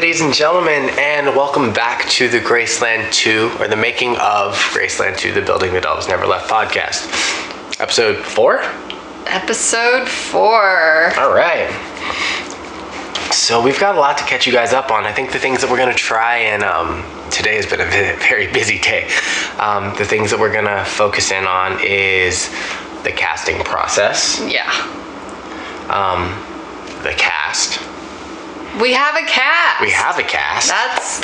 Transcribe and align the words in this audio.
ladies 0.00 0.20
and 0.20 0.32
gentlemen, 0.32 0.88
and 0.96 1.26
welcome 1.34 1.72
back 1.72 2.08
to 2.08 2.28
the 2.28 2.38
Graceland 2.38 3.12
Too, 3.12 3.50
or 3.58 3.66
the 3.66 3.74
making 3.74 4.10
of 4.18 4.54
Graceland 4.70 5.18
Too, 5.18 5.32
the 5.32 5.42
Building 5.42 5.72
the 5.72 5.80
Dolls 5.80 6.06
Never 6.06 6.24
Left 6.24 6.48
podcast. 6.48 7.10
Episode 7.80 8.24
4? 8.24 8.60
Episode 9.26 10.06
four. 10.06 11.10
All 11.18 11.34
right. 11.34 11.68
So 13.32 13.60
we've 13.60 13.80
got 13.80 13.96
a 13.96 13.98
lot 13.98 14.16
to 14.18 14.24
catch 14.24 14.46
you 14.46 14.52
guys 14.52 14.72
up 14.72 14.92
on. 14.92 15.02
I 15.04 15.12
think 15.12 15.32
the 15.32 15.40
things 15.40 15.62
that 15.62 15.68
we're 15.68 15.78
going 15.78 15.90
to 15.90 15.98
try, 15.98 16.36
and 16.36 16.62
um, 16.62 17.02
today 17.32 17.56
has 17.56 17.66
been 17.66 17.80
a 17.80 17.84
very 18.28 18.46
busy 18.52 18.78
day. 18.78 19.10
Um, 19.58 19.96
the 19.98 20.04
things 20.04 20.30
that 20.30 20.38
we're 20.38 20.52
going 20.52 20.66
to 20.66 20.84
focus 20.84 21.32
in 21.32 21.44
on 21.44 21.76
is 21.84 22.48
the 23.02 23.10
casting 23.10 23.64
process, 23.64 24.40
Yeah. 24.46 24.70
Um, 25.90 26.38
the 27.02 27.14
cast. 27.18 27.87
We 28.80 28.92
have 28.92 29.16
a 29.16 29.26
cast. 29.26 29.80
We 29.80 29.90
have 29.90 30.18
a 30.18 30.22
cast. 30.22 30.68
That's 30.68 31.20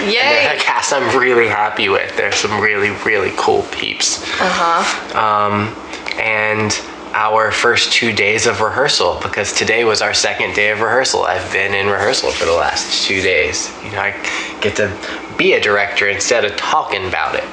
yay. 0.00 0.46
a 0.46 0.58
cast 0.58 0.92
I'm 0.92 1.18
really 1.18 1.48
happy 1.48 1.88
with. 1.90 2.16
There's 2.16 2.36
some 2.36 2.60
really, 2.60 2.90
really 3.04 3.32
cool 3.36 3.62
peeps. 3.70 4.22
Uh 4.40 4.48
huh. 4.50 5.18
Um, 5.18 5.76
and 6.18 6.72
our 7.12 7.52
first 7.52 7.92
two 7.92 8.12
days 8.12 8.46
of 8.46 8.60
rehearsal 8.60 9.20
because 9.22 9.52
today 9.52 9.84
was 9.84 10.02
our 10.02 10.14
second 10.14 10.54
day 10.54 10.70
of 10.70 10.80
rehearsal. 10.80 11.24
I've 11.24 11.52
been 11.52 11.74
in 11.74 11.86
rehearsal 11.86 12.30
for 12.30 12.46
the 12.46 12.52
last 12.52 13.06
two 13.06 13.20
days. 13.20 13.72
You 13.84 13.92
know, 13.92 14.00
I 14.00 14.58
get 14.60 14.74
to 14.76 14.90
be 15.36 15.52
a 15.52 15.60
director 15.60 16.08
instead 16.08 16.44
of 16.44 16.56
talking 16.56 17.06
about 17.06 17.34
it. 17.36 17.44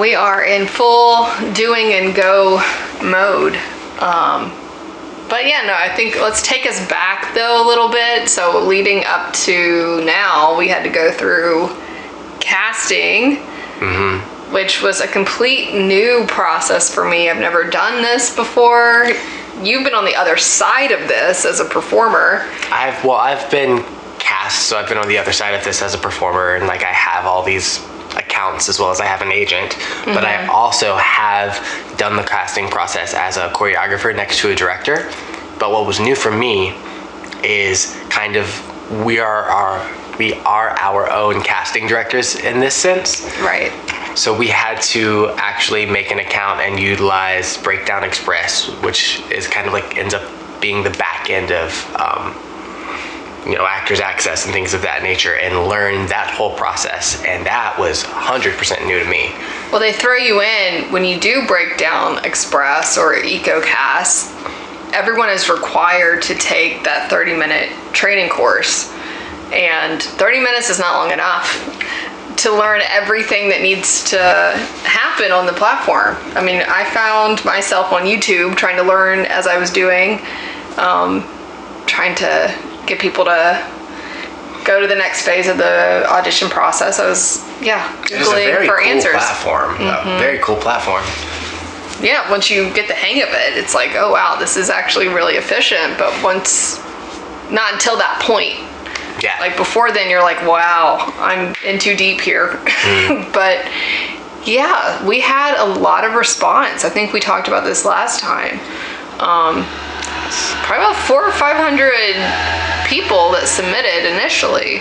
We 0.00 0.14
are 0.14 0.44
in 0.44 0.66
full 0.66 1.28
doing 1.52 1.92
and 1.92 2.14
go 2.14 2.62
mode. 3.02 3.56
Um, 4.00 4.52
but 5.28 5.46
yeah, 5.46 5.62
no, 5.66 5.74
I 5.74 5.94
think 5.94 6.16
let's 6.16 6.42
take 6.42 6.66
us 6.66 6.86
back 6.88 7.34
though 7.34 7.64
a 7.64 7.66
little 7.66 7.88
bit. 7.88 8.28
So 8.28 8.64
leading 8.64 9.04
up 9.04 9.32
to 9.34 10.02
now, 10.04 10.56
we 10.56 10.68
had 10.68 10.82
to 10.82 10.90
go 10.90 11.10
through 11.10 11.68
casting, 12.40 13.36
mm-hmm. 13.78 14.54
which 14.54 14.82
was 14.82 15.00
a 15.00 15.08
complete 15.08 15.74
new 15.74 16.24
process 16.28 16.92
for 16.92 17.04
me. 17.04 17.28
I've 17.28 17.38
never 17.38 17.68
done 17.68 18.02
this 18.02 18.34
before. 18.34 19.08
You've 19.62 19.84
been 19.84 19.94
on 19.94 20.04
the 20.04 20.14
other 20.14 20.36
side 20.36 20.92
of 20.92 21.08
this 21.08 21.44
as 21.44 21.60
a 21.60 21.64
performer. 21.64 22.46
I've 22.70 23.02
well, 23.04 23.16
I've 23.16 23.50
been 23.50 23.84
cast, 24.18 24.66
so 24.66 24.78
I've 24.78 24.88
been 24.88 24.98
on 24.98 25.08
the 25.08 25.18
other 25.18 25.32
side 25.32 25.54
of 25.54 25.64
this 25.64 25.82
as 25.82 25.94
a 25.94 25.98
performer, 25.98 26.54
and 26.54 26.66
like 26.66 26.82
I 26.82 26.92
have 26.92 27.26
all 27.26 27.42
these 27.42 27.78
accounts 28.16 28.68
as 28.68 28.78
well 28.78 28.90
as 28.90 29.00
I 29.00 29.06
have 29.06 29.22
an 29.22 29.32
agent. 29.32 29.76
But 30.04 30.24
I 30.24 30.46
also 30.46 30.96
have 30.96 31.56
done 31.96 32.16
the 32.16 32.22
casting 32.22 32.68
process 32.68 33.14
as 33.14 33.36
a 33.36 33.48
choreographer 33.50 34.14
next 34.14 34.38
to 34.40 34.50
a 34.50 34.54
director. 34.54 35.10
But 35.58 35.72
what 35.72 35.86
was 35.86 36.00
new 36.00 36.14
for 36.14 36.30
me 36.30 36.74
is 37.42 37.96
kind 38.10 38.36
of 38.36 38.46
we 39.04 39.18
are 39.18 39.44
our 39.44 40.16
we 40.18 40.34
are 40.44 40.70
our 40.78 41.10
own 41.12 41.42
casting 41.42 41.86
directors 41.86 42.36
in 42.36 42.60
this 42.60 42.74
sense. 42.74 43.22
Right. 43.40 43.72
So 44.16 44.36
we 44.36 44.48
had 44.48 44.80
to 44.82 45.28
actually 45.36 45.84
make 45.84 46.10
an 46.10 46.20
account 46.20 46.60
and 46.60 46.80
utilize 46.80 47.58
Breakdown 47.58 48.02
Express, 48.02 48.68
which 48.82 49.20
is 49.30 49.46
kind 49.46 49.66
of 49.66 49.74
like 49.74 49.98
ends 49.98 50.14
up 50.14 50.22
being 50.60 50.82
the 50.82 50.90
back 50.90 51.28
end 51.28 51.52
of 51.52 51.70
um, 51.96 52.34
you 53.46 53.54
know 53.54 53.66
Actors 53.66 54.00
Access 54.00 54.44
and 54.44 54.52
things 54.52 54.74
of 54.74 54.82
that 54.82 55.02
nature, 55.02 55.36
and 55.36 55.68
learn 55.68 56.06
that 56.08 56.30
whole 56.30 56.54
process. 56.56 57.22
And 57.24 57.46
that 57.46 57.78
was 57.78 58.02
100% 58.02 58.86
new 58.86 58.98
to 58.98 59.08
me. 59.08 59.32
Well, 59.70 59.80
they 59.80 59.92
throw 59.92 60.16
you 60.16 60.42
in 60.42 60.90
when 60.92 61.04
you 61.04 61.18
do 61.20 61.46
Breakdown 61.46 62.24
Express 62.24 62.98
or 62.98 63.14
EcoCast. 63.14 64.32
Everyone 64.92 65.30
is 65.30 65.48
required 65.48 66.22
to 66.22 66.34
take 66.34 66.84
that 66.84 67.08
30 67.08 67.36
minute 67.36 67.70
training 67.92 68.30
course. 68.30 68.92
And 69.52 70.02
30 70.02 70.40
minutes 70.40 70.70
is 70.70 70.80
not 70.80 70.96
long 70.96 71.12
enough 71.12 71.62
to 72.38 72.52
learn 72.52 72.82
everything 72.88 73.48
that 73.48 73.62
needs 73.62 74.04
to 74.10 74.18
happen 74.84 75.32
on 75.32 75.46
the 75.46 75.52
platform. 75.52 76.16
I 76.36 76.44
mean, 76.44 76.62
I 76.68 76.84
found 76.84 77.44
myself 77.44 77.92
on 77.92 78.02
YouTube 78.02 78.56
trying 78.56 78.76
to 78.76 78.82
learn 78.82 79.20
as 79.26 79.46
I 79.46 79.56
was 79.56 79.70
doing, 79.70 80.20
um, 80.76 81.22
trying 81.86 82.14
to 82.16 82.54
get 82.86 82.98
people 82.98 83.24
to 83.24 83.66
go 84.64 84.80
to 84.80 84.86
the 84.86 84.94
next 84.94 85.22
phase 85.24 85.46
of 85.48 85.58
the 85.58 86.04
audition 86.10 86.48
process. 86.48 86.98
I 86.98 87.08
was, 87.08 87.44
yeah, 87.62 87.92
It 88.10 88.18
was 88.18 88.28
a 88.28 88.32
googling 88.34 88.66
for 88.66 88.76
cool 88.78 88.86
answers. 88.88 89.12
platform. 89.12 89.74
A 89.80 90.18
very 90.18 90.38
cool 90.38 90.56
platform. 90.56 91.04
yeah, 92.04 92.28
once 92.30 92.50
you 92.50 92.72
get 92.74 92.88
the 92.88 92.94
hang 92.94 93.22
of 93.22 93.28
it, 93.30 93.56
it's 93.56 93.74
like, 93.74 93.92
oh 93.94 94.12
wow, 94.12 94.36
this 94.38 94.56
is 94.56 94.68
actually 94.70 95.08
really 95.08 95.34
efficient. 95.34 95.96
But 95.98 96.20
once, 96.22 96.78
not 97.50 97.74
until 97.74 97.96
that 97.98 98.20
point. 98.22 98.58
Yeah. 99.22 99.38
Like 99.40 99.56
before 99.56 99.92
then, 99.92 100.10
you're 100.10 100.22
like, 100.22 100.42
wow, 100.42 100.98
I'm 101.18 101.54
in 101.64 101.78
too 101.78 101.96
deep 101.96 102.20
here. 102.20 102.60
but 103.32 103.64
yeah, 104.44 105.04
we 105.06 105.20
had 105.20 105.56
a 105.58 105.64
lot 105.78 106.04
of 106.04 106.14
response. 106.14 106.84
I 106.84 106.90
think 106.90 107.12
we 107.12 107.20
talked 107.20 107.48
about 107.48 107.64
this 107.64 107.84
last 107.84 108.20
time. 108.20 108.58
Um, 109.20 109.64
probably 110.64 110.84
about 110.84 110.96
four 111.06 111.26
or 111.26 111.32
five 111.32 111.56
hundred 111.56 112.16
people 112.86 113.32
that 113.32 113.48
submitted 113.48 114.08
initially. 114.08 114.80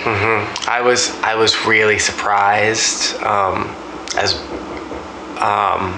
I 0.68 0.82
was 0.82 1.10
I 1.22 1.36
was 1.36 1.66
really 1.66 2.00
surprised, 2.00 3.16
um, 3.24 3.74
as 4.18 4.36
um, 5.42 5.94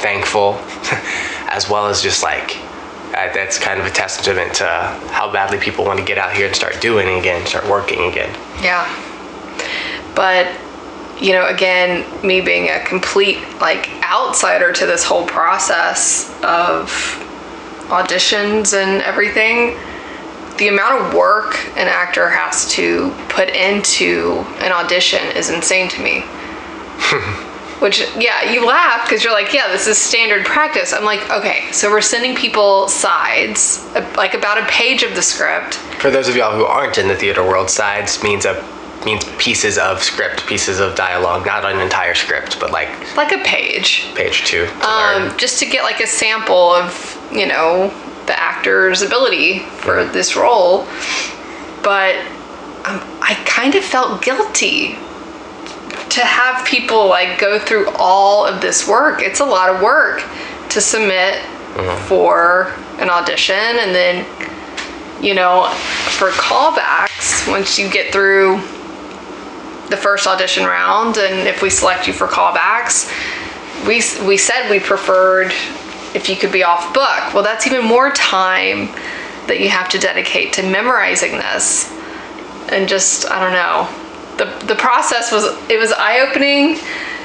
thankful, 0.00 0.54
as 1.50 1.68
well 1.70 1.86
as 1.86 2.02
just 2.02 2.22
like 2.22 2.58
that's 3.12 3.58
kind 3.58 3.80
of 3.80 3.86
a 3.86 3.90
testament 3.90 4.54
to 4.54 4.66
how 5.10 5.32
badly 5.32 5.58
people 5.58 5.84
want 5.84 5.98
to 5.98 6.04
get 6.04 6.18
out 6.18 6.32
here 6.32 6.46
and 6.46 6.54
start 6.54 6.80
doing 6.80 7.18
again, 7.18 7.44
start 7.46 7.66
working 7.68 8.10
again. 8.10 8.32
Yeah. 8.62 8.86
But, 10.14 10.52
you 11.20 11.32
know, 11.32 11.46
again, 11.46 12.04
me 12.24 12.40
being 12.40 12.68
a 12.68 12.80
complete, 12.84 13.38
like, 13.60 13.88
outsider 14.02 14.72
to 14.72 14.86
this 14.86 15.04
whole 15.04 15.26
process 15.26 16.32
of 16.42 16.90
auditions 17.88 18.74
and 18.74 19.02
everything, 19.02 19.76
the 20.58 20.68
amount 20.68 21.00
of 21.00 21.14
work 21.14 21.56
an 21.76 21.86
actor 21.88 22.28
has 22.28 22.68
to 22.72 23.10
put 23.28 23.48
into 23.48 24.44
an 24.58 24.72
audition 24.72 25.24
is 25.36 25.50
insane 25.50 25.88
to 25.88 26.02
me. 26.02 26.20
Which, 27.80 28.00
yeah, 28.16 28.50
you 28.50 28.66
laugh 28.66 29.04
because 29.04 29.22
you're 29.22 29.32
like, 29.32 29.52
yeah, 29.52 29.68
this 29.68 29.86
is 29.86 29.96
standard 29.96 30.44
practice. 30.44 30.92
I'm 30.92 31.04
like, 31.04 31.30
okay, 31.30 31.70
so 31.70 31.88
we're 31.88 32.00
sending 32.00 32.34
people 32.34 32.88
sides, 32.88 33.86
like 34.16 34.34
about 34.34 34.58
a 34.58 34.66
page 34.66 35.04
of 35.04 35.14
the 35.14 35.22
script. 35.22 35.76
For 36.00 36.10
those 36.10 36.28
of 36.28 36.34
y'all 36.34 36.56
who 36.56 36.64
aren't 36.64 36.98
in 36.98 37.06
the 37.06 37.14
theater 37.14 37.44
world, 37.44 37.70
sides 37.70 38.20
means 38.20 38.46
a 38.46 38.54
means 39.08 39.24
pieces 39.38 39.78
of 39.78 40.02
script, 40.02 40.46
pieces 40.46 40.80
of 40.80 40.94
dialogue, 40.94 41.46
not 41.46 41.64
an 41.64 41.80
entire 41.80 42.14
script, 42.14 42.60
but 42.60 42.70
like 42.70 42.88
Like 43.16 43.32
a 43.32 43.42
page. 43.42 44.06
page 44.14 44.44
two 44.44 44.66
to 44.66 44.88
um, 44.88 45.36
just 45.38 45.58
to 45.60 45.66
get 45.66 45.82
like 45.82 46.00
a 46.00 46.06
sample 46.06 46.72
of 46.74 47.16
you 47.32 47.46
know 47.46 47.88
the 48.26 48.38
actor's 48.38 49.00
ability 49.02 49.60
for 49.80 50.04
this 50.04 50.36
role. 50.36 50.86
But 51.82 52.16
um, 52.84 53.00
i 53.22 53.34
kind 53.46 53.74
of 53.74 53.82
felt 53.84 54.22
guilty 54.22 54.96
to 56.10 56.20
have 56.24 56.66
people 56.66 57.08
like 57.08 57.38
go 57.38 57.58
through 57.58 57.88
all 57.96 58.44
of 58.46 58.60
this 58.60 58.86
work. 58.86 59.22
It's 59.22 59.40
a 59.40 59.44
lot 59.44 59.74
of 59.74 59.80
work 59.82 60.22
to 60.70 60.80
submit 60.80 61.42
for 62.08 62.72
an 62.98 63.08
audition 63.08 63.54
and 63.54 63.94
then 63.94 64.26
you 65.22 65.32
know 65.34 65.68
for 66.18 66.30
callbacks 66.30 67.46
once 67.48 67.78
you 67.78 67.88
get 67.88 68.12
through 68.12 68.60
the 69.90 69.96
first 69.96 70.26
audition 70.26 70.64
round 70.64 71.16
and 71.16 71.48
if 71.48 71.62
we 71.62 71.70
select 71.70 72.06
you 72.06 72.12
for 72.12 72.26
callbacks 72.26 73.10
we 73.86 74.02
we 74.26 74.36
said 74.36 74.70
we 74.70 74.80
preferred 74.80 75.52
if 76.14 76.28
you 76.28 76.36
could 76.36 76.52
be 76.52 76.64
off 76.64 76.92
book. 76.94 77.34
Well, 77.34 77.42
that's 77.42 77.66
even 77.66 77.84
more 77.84 78.10
time 78.10 78.86
that 79.46 79.60
you 79.60 79.68
have 79.68 79.88
to 79.90 79.98
dedicate 79.98 80.52
to 80.54 80.62
memorizing 80.62 81.32
this. 81.32 81.90
And 82.70 82.88
just 82.88 83.30
I 83.30 83.40
don't 83.40 83.52
know. 83.52 83.88
The 84.36 84.66
the 84.66 84.74
process 84.74 85.32
was 85.32 85.44
it 85.70 85.78
was 85.78 85.92
eye-opening 85.92 86.78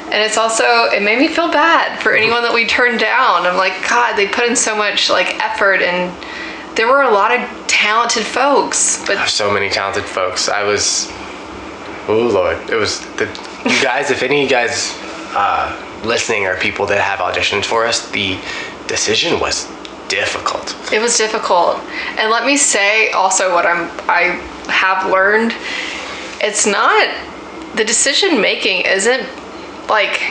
and 0.06 0.22
it's 0.22 0.38
also 0.38 0.64
it 0.64 1.02
made 1.02 1.20
me 1.20 1.28
feel 1.28 1.52
bad 1.52 2.02
for 2.02 2.10
mm-hmm. 2.10 2.24
anyone 2.24 2.44
that 2.44 2.54
we 2.54 2.66
turned 2.66 3.00
down. 3.00 3.46
I'm 3.46 3.58
like, 3.58 3.74
god, 3.90 4.16
they 4.16 4.28
put 4.28 4.46
in 4.46 4.56
so 4.56 4.76
much 4.76 5.10
like 5.10 5.40
effort 5.44 5.82
and 5.82 6.14
there 6.76 6.88
were 6.88 7.04
a 7.04 7.12
lot 7.12 7.32
of 7.32 7.68
talented 7.68 8.26
folks, 8.26 9.04
but 9.06 9.28
so 9.28 9.52
many 9.52 9.70
talented 9.70 10.06
folks. 10.06 10.50
I 10.50 10.64
was, 10.64 11.12
oh 12.08 12.30
lord, 12.34 12.58
it 12.70 12.76
was 12.76 13.00
the 13.18 13.26
you 13.66 13.82
guys. 13.82 14.12
If 14.12 14.24
any 14.24 14.44
of 14.44 14.44
you 14.44 14.50
guys 14.50 14.98
uh, 15.34 16.02
listening 16.04 16.46
are 16.46 16.58
people 16.58 16.86
that 16.88 17.02
have 17.02 17.20
auditioned 17.20 17.66
for 17.66 17.86
us, 17.86 18.10
the 18.12 18.38
decision 18.88 19.40
was 19.40 19.68
difficult. 20.08 20.76
It 20.92 21.00
was 21.00 21.18
difficult. 21.18 21.80
And 22.18 22.30
let 22.30 22.46
me 22.46 22.58
say 22.58 23.12
also 23.12 23.54
what 23.54 23.66
I'm 23.66 23.90
I 24.10 24.40
have 24.68 25.10
learned 25.10 25.54
it's 26.42 26.66
not 26.66 27.08
the 27.76 27.86
decision 27.86 28.42
making 28.42 28.82
isn't 28.82 29.28
like 29.90 30.22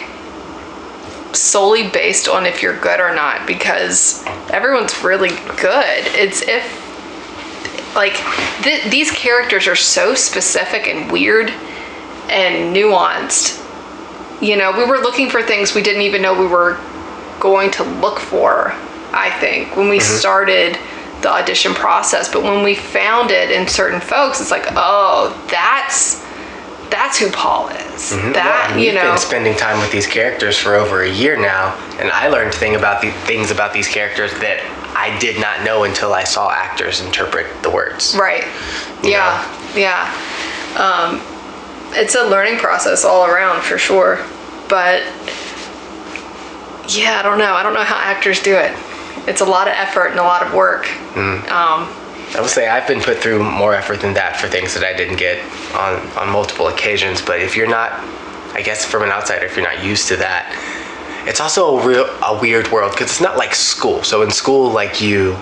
solely 1.34 1.88
based 1.88 2.28
on 2.28 2.44
if 2.44 2.62
you're 2.62 2.78
good 2.78 3.00
or 3.00 3.14
not 3.14 3.46
because 3.46 4.22
everyone's 4.50 5.02
really 5.02 5.30
good. 5.60 6.06
It's 6.14 6.42
if 6.42 6.81
like 7.94 8.14
th- 8.62 8.90
these 8.90 9.10
characters 9.10 9.66
are 9.66 9.76
so 9.76 10.14
specific 10.14 10.86
and 10.86 11.10
weird 11.10 11.50
and 12.30 12.74
nuanced. 12.74 13.58
You 14.40 14.56
know, 14.56 14.76
we 14.76 14.84
were 14.84 14.98
looking 14.98 15.30
for 15.30 15.42
things 15.42 15.74
we 15.74 15.82
didn't 15.82 16.02
even 16.02 16.22
know 16.22 16.38
we 16.38 16.46
were 16.46 16.80
going 17.40 17.70
to 17.72 17.84
look 17.84 18.18
for. 18.18 18.72
I 19.12 19.30
think 19.40 19.76
when 19.76 19.88
we 19.88 19.98
mm-hmm. 19.98 20.18
started 20.18 20.78
the 21.22 21.30
audition 21.30 21.74
process, 21.74 22.32
but 22.32 22.42
when 22.42 22.64
we 22.64 22.74
found 22.74 23.30
it 23.30 23.50
in 23.50 23.68
certain 23.68 24.00
folks, 24.00 24.40
it's 24.40 24.50
like, 24.50 24.64
oh, 24.70 25.30
that's 25.50 26.22
that's 26.90 27.18
who 27.18 27.30
Paul 27.30 27.68
is. 27.68 28.12
Mm-hmm. 28.12 28.32
That 28.32 28.70
And 28.70 28.80
you 28.80 28.88
we've 28.88 28.96
know, 28.96 29.10
been 29.10 29.18
spending 29.18 29.56
time 29.56 29.80
with 29.80 29.90
these 29.90 30.06
characters 30.06 30.58
for 30.58 30.74
over 30.74 31.02
a 31.02 31.10
year 31.10 31.36
now, 31.36 31.74
and 31.98 32.10
I 32.10 32.28
learned 32.28 32.52
thing 32.54 32.74
about 32.74 33.00
the 33.00 33.10
things 33.26 33.50
about 33.50 33.72
these 33.72 33.88
characters 33.88 34.30
that 34.40 34.60
I 34.94 35.16
did 35.18 35.40
not 35.40 35.64
know 35.64 35.84
until 35.84 36.12
I 36.12 36.24
saw 36.24 36.50
actors 36.50 37.00
interpret 37.00 37.46
the 37.62 37.70
words. 37.70 38.16
Right. 38.18 38.44
Yeah. 39.02 39.42
Yeah. 39.74 40.06
Um, 40.76 41.20
it's 41.94 42.14
a 42.14 42.24
learning 42.24 42.58
process 42.58 43.04
all 43.04 43.26
around 43.26 43.62
for 43.62 43.78
sure. 43.78 44.24
But 44.68 45.02
yeah, 46.88 47.18
I 47.18 47.22
don't 47.22 47.38
know. 47.38 47.54
I 47.54 47.62
don't 47.62 47.74
know 47.74 47.84
how 47.84 47.96
actors 47.96 48.40
do 48.42 48.54
it. 48.54 48.72
It's 49.28 49.40
a 49.40 49.44
lot 49.44 49.68
of 49.68 49.74
effort 49.74 50.08
and 50.08 50.18
a 50.18 50.22
lot 50.22 50.42
of 50.42 50.52
work. 50.54 50.86
Um, 51.16 51.88
I 52.34 52.40
would 52.40 52.50
say 52.50 52.68
I've 52.68 52.88
been 52.88 53.00
put 53.00 53.18
through 53.18 53.42
more 53.42 53.74
effort 53.74 54.00
than 54.00 54.14
that 54.14 54.36
for 54.38 54.48
things 54.48 54.74
that 54.74 54.82
I 54.82 54.96
didn't 54.96 55.16
get 55.16 55.38
on 55.74 56.00
on 56.16 56.32
multiple 56.32 56.68
occasions. 56.68 57.20
But 57.20 57.40
if 57.40 57.56
you're 57.56 57.68
not, 57.68 57.92
I 58.54 58.62
guess 58.64 58.84
from 58.84 59.02
an 59.02 59.10
outsider, 59.10 59.44
if 59.44 59.56
you're 59.56 59.66
not 59.66 59.84
used 59.84 60.08
to 60.08 60.16
that, 60.16 60.48
it's 61.26 61.40
also 61.40 61.78
a 61.78 61.86
real 61.86 62.04
a 62.22 62.38
weird 62.40 62.70
world 62.70 62.92
because 62.92 63.10
it's 63.10 63.20
not 63.20 63.36
like 63.36 63.54
school. 63.54 64.02
So 64.02 64.22
in 64.22 64.30
school, 64.30 64.70
like 64.70 65.00
you, 65.00 65.36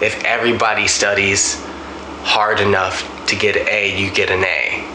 if 0.00 0.22
everybody 0.24 0.86
studies 0.86 1.62
hard 2.22 2.60
enough 2.60 3.08
to 3.26 3.36
get 3.36 3.56
an 3.56 3.68
A, 3.68 3.98
you 3.98 4.10
get 4.10 4.30
an 4.30 4.44
A. 4.44 4.88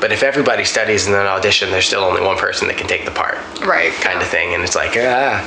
But 0.00 0.12
if 0.12 0.22
everybody 0.22 0.64
studies 0.64 1.06
in 1.06 1.14
an 1.14 1.26
audition, 1.26 1.70
there's 1.70 1.86
still 1.86 2.02
only 2.02 2.20
one 2.20 2.36
person 2.36 2.68
that 2.68 2.76
can 2.76 2.86
take 2.86 3.04
the 3.04 3.10
part, 3.10 3.38
right. 3.60 3.92
kind 3.92 4.20
of 4.20 4.28
thing. 4.28 4.54
And 4.54 4.62
it's 4.62 4.74
like, 4.74 4.96
ah, 4.98 5.40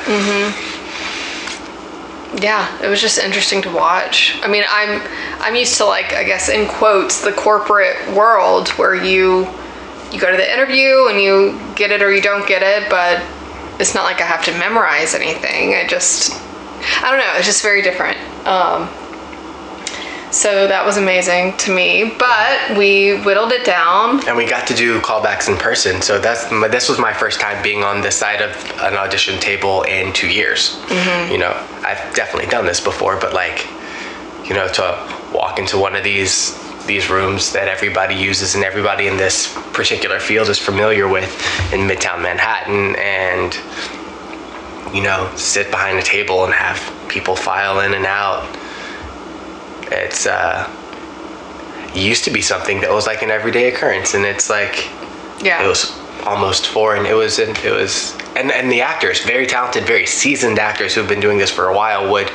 Yeah, 2.41 2.81
it 2.83 2.87
was 2.87 2.99
just 3.01 3.19
interesting 3.19 3.61
to 3.63 3.71
watch. 3.71 4.37
I 4.41 4.47
mean, 4.47 4.63
I'm 4.69 5.01
I'm 5.39 5.55
used 5.55 5.77
to 5.77 5.85
like 5.85 6.13
I 6.13 6.23
guess 6.23 6.49
in 6.49 6.67
quotes 6.67 7.21
the 7.21 7.31
corporate 7.31 7.97
world 8.13 8.69
where 8.69 8.95
you 8.95 9.47
you 10.11 10.19
go 10.19 10.31
to 10.31 10.37
the 10.37 10.53
interview 10.53 11.07
and 11.07 11.19
you 11.19 11.59
get 11.75 11.91
it 11.91 12.01
or 12.01 12.11
you 12.11 12.21
don't 12.21 12.47
get 12.47 12.63
it, 12.63 12.89
but 12.89 13.21
it's 13.79 13.93
not 13.95 14.03
like 14.05 14.21
I 14.21 14.25
have 14.25 14.43
to 14.45 14.51
memorize 14.57 15.13
anything. 15.13 15.75
I 15.75 15.85
just 15.87 16.33
I 17.03 17.09
don't 17.11 17.19
know, 17.19 17.33
it's 17.37 17.45
just 17.45 17.61
very 17.63 17.81
different. 17.81 18.17
Um 18.47 18.89
so 20.29 20.67
that 20.67 20.85
was 20.85 20.97
amazing 20.97 21.55
to 21.57 21.73
me, 21.73 22.13
but 22.19 22.77
we 22.77 23.21
whittled 23.21 23.53
it 23.53 23.63
down. 23.65 24.27
and 24.27 24.35
we 24.35 24.45
got 24.45 24.67
to 24.67 24.73
do 24.75 24.99
callbacks 24.99 25.47
in 25.47 25.55
person. 25.57 26.01
So 26.01 26.19
that's 26.19 26.51
my- 26.51 26.67
this 26.67 26.89
was 26.89 26.99
my 26.99 27.13
first 27.13 27.39
time 27.39 27.63
being 27.63 27.81
on 27.83 28.01
the 28.01 28.11
side 28.11 28.41
of 28.41 28.51
an 28.81 28.97
audition 28.97 29.39
table 29.39 29.83
in 29.83 30.11
two 30.11 30.27
years. 30.27 30.77
You 31.31 31.37
know, 31.37 31.53
I've 31.85 32.13
definitely 32.13 32.49
done 32.49 32.65
this 32.65 32.81
before, 32.81 33.15
but 33.15 33.33
like, 33.33 33.67
you 34.43 34.53
know, 34.53 34.67
to 34.67 34.97
walk 35.31 35.59
into 35.59 35.77
one 35.77 35.95
of 35.95 36.03
these 36.03 36.51
these 36.87 37.09
rooms 37.09 37.51
that 37.53 37.67
everybody 37.67 38.15
uses 38.15 38.55
and 38.55 38.63
everybody 38.63 39.07
in 39.07 39.17
this 39.17 39.53
particular 39.73 40.19
field 40.19 40.49
is 40.49 40.57
familiar 40.57 41.07
with 41.07 41.29
in 41.73 41.81
Midtown 41.81 42.21
Manhattan, 42.21 42.95
and 42.95 43.53
you 44.95 45.03
know, 45.03 45.29
sit 45.35 45.69
behind 45.69 45.99
a 45.99 46.01
table 46.01 46.45
and 46.45 46.53
have 46.53 46.79
people 47.09 47.35
file 47.35 47.81
in 47.81 47.93
and 47.93 48.05
out. 48.05 48.47
It's 49.91 50.25
uh, 50.25 50.69
used 51.93 52.23
to 52.25 52.31
be 52.31 52.41
something 52.41 52.81
that 52.81 52.91
was 52.91 53.05
like 53.05 53.21
an 53.21 53.29
everyday 53.31 53.73
occurrence, 53.73 54.13
and 54.13 54.25
it's 54.25 54.49
like 54.49 54.89
Yeah. 55.43 55.63
it 55.63 55.67
was 55.67 55.97
almost 56.25 56.67
foreign. 56.67 57.05
It 57.05 57.13
was 57.13 57.39
it 57.39 57.63
was 57.63 58.15
and 58.35 58.51
and 58.51 58.71
the 58.71 58.81
actors, 58.81 59.21
very 59.21 59.45
talented, 59.45 59.85
very 59.85 60.05
seasoned 60.05 60.59
actors 60.59 60.93
who've 60.95 61.07
been 61.07 61.19
doing 61.21 61.37
this 61.37 61.51
for 61.51 61.67
a 61.67 61.75
while 61.75 62.11
would 62.11 62.31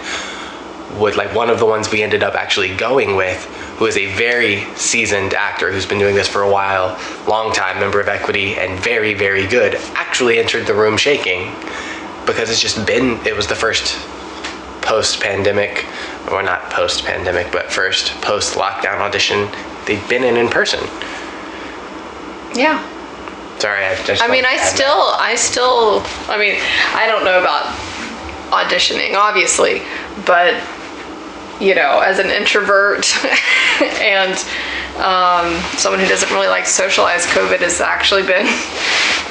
would 0.99 1.17
like 1.17 1.35
one 1.35 1.49
of 1.49 1.59
the 1.59 1.65
ones 1.67 1.91
we 1.91 2.03
ended 2.03 2.23
up 2.23 2.35
actually 2.35 2.75
going 2.77 3.17
with 3.17 3.49
who 3.77 3.87
is 3.87 3.97
a 3.97 4.07
very 4.15 4.65
seasoned 4.77 5.35
actor 5.35 5.73
who's 5.73 5.87
been 5.87 5.99
doing 5.99 6.15
this 6.15 6.29
for 6.29 6.43
a 6.43 6.51
while, 6.51 6.99
long 7.27 7.53
time 7.53 7.79
member 7.81 8.01
of 8.01 8.09
equity 8.09 8.55
and 8.55 8.79
very 8.81 9.15
very 9.15 9.47
good, 9.47 9.75
actually 9.95 10.39
entered 10.39 10.67
the 10.67 10.75
room 10.75 10.97
shaking 10.97 11.55
because 12.27 12.51
it's 12.51 12.61
just 12.61 12.87
been 12.87 13.19
it 13.27 13.35
was 13.35 13.47
the 13.47 13.55
first 13.55 13.99
post 14.83 15.21
pandemic 15.21 15.87
or 16.31 16.43
not 16.43 16.61
post 16.71 17.05
pandemic 17.05 17.51
but 17.53 17.71
first 17.71 18.11
post 18.21 18.57
lockdown 18.57 18.99
audition 18.99 19.49
they've 19.87 20.09
been 20.09 20.25
in 20.25 20.37
in 20.37 20.49
person. 20.49 20.81
Yeah. 22.55 22.89
Sorry, 23.59 23.85
I 23.85 23.95
just 24.05 24.23
I 24.23 24.29
mean, 24.29 24.45
I 24.45 24.55
wanted 24.55 24.59
to 24.59 24.65
add 24.65 24.75
still, 24.75 25.03
I 25.19 25.35
still, 25.37 26.03
I 26.29 26.37
mean, 26.37 26.59
I 26.95 27.07
don't 27.07 27.25
know 27.25 27.39
about 27.39 27.67
auditioning, 28.51 29.15
obviously, 29.15 29.83
but 30.27 30.55
you 31.63 31.77
know, 31.77 32.01
as 32.01 32.19
an 32.19 32.29
introvert 32.29 33.07
and 34.01 34.33
um, 34.99 35.63
someone 35.79 36.01
who 36.01 36.09
doesn't 36.09 36.31
really 36.31 36.49
like 36.49 36.67
socialize, 36.67 37.25
COVID 37.27 37.61
has 37.61 37.81
actually 37.81 38.23
been, 38.23 38.47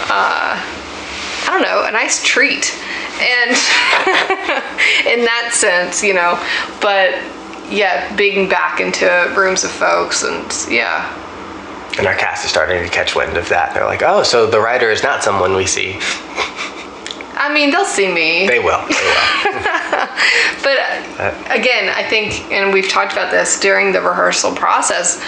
uh, 0.07 0.55
I 0.55 1.47
don't 1.49 1.61
know, 1.61 1.83
a 1.85 1.91
nice 1.91 2.23
treat. 2.23 2.73
And 3.19 3.51
in 5.05 5.25
that 5.25 5.51
sense, 5.53 6.01
you 6.01 6.13
know, 6.13 6.39
but 6.81 7.21
yeah, 7.69 8.13
being 8.15 8.47
back 8.47 8.79
into 8.79 9.05
rooms 9.35 9.65
of 9.65 9.71
folks 9.71 10.23
and 10.23 10.73
yeah, 10.73 11.13
And 11.97 12.07
our 12.07 12.15
cast 12.15 12.45
is 12.45 12.51
starting 12.51 12.81
to 12.81 12.89
catch 12.89 13.13
wind 13.13 13.35
of 13.35 13.49
that. 13.49 13.73
They're 13.73 13.85
like, 13.85 14.03
oh, 14.03 14.23
so 14.23 14.47
the 14.47 14.59
writer 14.59 14.89
is 14.89 15.03
not 15.03 15.21
someone 15.21 15.53
we 15.53 15.65
see. 15.65 15.99
I 17.35 17.51
mean, 17.53 17.71
they'll 17.71 17.85
see 17.85 18.11
me. 18.11 18.47
They 18.47 18.59
will. 18.59 18.79
They 18.87 18.93
will. 18.93 20.07
But 20.63 20.77
uh, 21.19 21.33
again, 21.49 21.89
I 21.89 22.03
think, 22.03 22.51
and 22.51 22.71
we've 22.71 22.87
talked 22.87 23.13
about 23.13 23.31
this 23.31 23.59
during 23.59 23.91
the 23.91 24.01
rehearsal 24.01 24.55
process. 24.55 25.23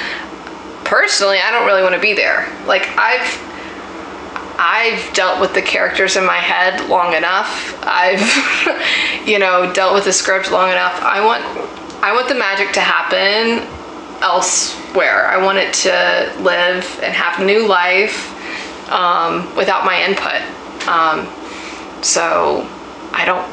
Personally, 0.83 1.39
I 1.43 1.49
don't 1.51 1.65
really 1.65 1.81
want 1.81 1.95
to 1.95 2.01
be 2.01 2.13
there. 2.13 2.47
Like 2.67 2.87
I've, 2.97 3.25
I've 4.59 5.13
dealt 5.13 5.41
with 5.41 5.53
the 5.53 5.61
characters 5.61 6.15
in 6.15 6.25
my 6.25 6.37
head 6.37 6.87
long 6.87 7.13
enough. 7.13 7.79
I've, 7.83 8.21
you 9.27 9.39
know, 9.39 9.73
dealt 9.73 9.95
with 9.95 10.05
the 10.05 10.13
script 10.13 10.51
long 10.51 10.69
enough. 10.69 11.01
I 11.01 11.25
want, 11.25 11.43
I 12.03 12.13
want 12.13 12.27
the 12.29 12.35
magic 12.35 12.71
to 12.73 12.81
happen 12.81 13.67
elsewhere. 14.21 15.27
I 15.27 15.43
want 15.43 15.57
it 15.57 15.73
to 15.73 16.33
live 16.41 16.99
and 17.01 17.13
have 17.13 17.43
new 17.43 17.67
life 17.67 18.29
um, 18.91 19.53
without 19.55 19.85
my 19.85 20.03
input. 20.03 20.41
Um, 20.87 21.27
so 22.03 22.69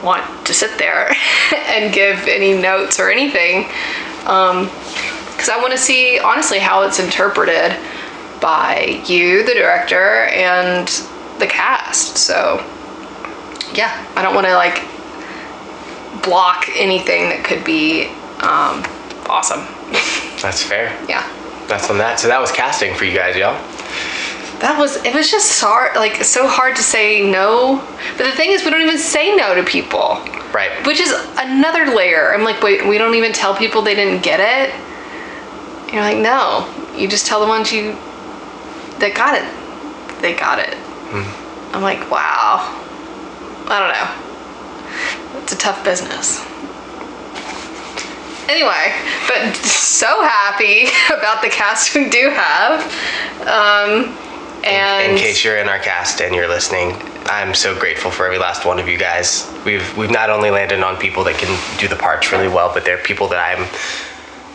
want 0.03 0.47
to 0.47 0.55
sit 0.55 0.79
there 0.79 1.13
and 1.67 1.93
give 1.93 2.27
any 2.27 2.55
notes 2.55 2.99
or 2.99 3.11
anything 3.11 3.69
because 4.21 5.49
I 5.49 5.59
want 5.61 5.73
to 5.73 5.79
see 5.79 6.19
honestly 6.19 6.59
how 6.59 6.83
it's 6.83 6.99
interpreted 6.99 7.77
by 8.41 9.03
you, 9.07 9.45
the 9.45 9.55
director, 9.55 10.25
and 10.27 10.89
the 11.39 11.47
cast. 11.47 12.17
So 12.17 12.65
yeah, 13.75 14.07
I 14.17 14.23
don't 14.23 14.35
want 14.35 14.47
to 14.47 14.55
like 14.55 14.85
block 16.23 16.69
anything 16.75 17.29
that 17.31 17.45
could 17.45 17.65
be 17.65 18.09
um, 18.41 18.85
awesome. 19.29 19.61
That's 20.43 20.63
fair. 20.63 20.97
Yeah. 21.09 21.29
That's 21.69 21.89
on 21.89 21.99
that. 21.99 22.19
So 22.19 22.29
that 22.29 22.41
was 22.41 22.51
casting 22.51 22.95
for 22.95 23.05
you 23.05 23.15
guys, 23.15 23.37
y'all. 23.37 23.57
That 24.61 24.79
was 24.79 24.97
it 25.05 25.15
was 25.15 25.31
just 25.31 25.61
hard 25.61 25.97
like 25.97 26.23
so 26.23 26.47
hard 26.47 26.77
to 26.77 26.83
say 26.83 27.29
no. 27.29 27.85
But 28.17 28.25
the 28.25 28.33
thing 28.33 28.51
is 28.51 28.65
we 28.65 28.71
don't 28.71 28.83
even 28.83 28.99
say 28.99 29.35
no 29.35 29.55
to 29.55 29.63
people. 29.63 30.19
Right. 30.53 30.71
Which 30.87 31.01
is 31.01 31.13
another 31.39 31.95
layer. 31.95 32.35
I'm 32.35 32.45
like, 32.45 32.63
wait, 32.63 32.87
we 32.87 32.99
don't 32.99 33.15
even 33.15 33.33
tell 33.33 33.55
people 33.55 33.83
they 33.83 33.95
didn't 33.95 34.23
get 34.23 34.41
it? 34.41 34.75
You're 35.93 36.03
like, 36.03 36.19
no. 36.19 36.69
You 36.97 37.09
just 37.09 37.27
tell 37.27 37.41
the 37.41 37.47
ones 37.47 37.73
you 37.73 37.97
that 38.99 39.15
got 39.15 39.35
it. 39.35 40.21
They 40.21 40.35
got 40.35 40.59
it. 40.59 40.77
I'm 41.73 41.83
like, 41.83 42.11
wow. 42.11 42.77
I 43.69 43.79
don't 43.79 43.95
know. 43.95 45.41
It's 45.43 45.53
a 45.53 45.59
tough 45.59 45.85
business. 45.85 46.45
Anyway, 48.49 48.93
but 49.29 49.55
so 49.65 50.23
happy 50.23 50.89
about 51.17 51.41
the 51.41 51.49
cast 51.49 51.95
we 51.95 52.11
do 52.11 52.31
have. 52.31 52.83
Um, 53.47 54.17
and 54.65 55.13
In 55.13 55.19
case 55.19 55.45
you're 55.45 55.57
in 55.59 55.69
our 55.69 55.79
cast 55.79 56.21
and 56.21 56.35
you're 56.35 56.49
listening, 56.49 56.95
I'm 57.27 57.55
so 57.55 57.79
grateful 57.79 58.11
for 58.11 58.27
every 58.27 58.39
last 58.39 58.65
one 58.65 58.79
of 58.79 58.89
you 58.89 58.99
guys. 58.99 59.51
We've 59.65 59.97
we've 59.97 60.11
not 60.11 60.31
only 60.31 60.51
landed 60.51 60.81
on 60.83 60.97
people 60.99 61.25
that 61.25 61.37
can 61.37 61.59
do 61.79 61.89
the 61.89 61.97
parts 61.97 62.31
really 62.33 62.49
well, 62.49 62.71
but 62.73 62.85
they're 62.85 62.99
people 62.99 63.29
that 63.29 63.39
I'm 63.59 63.69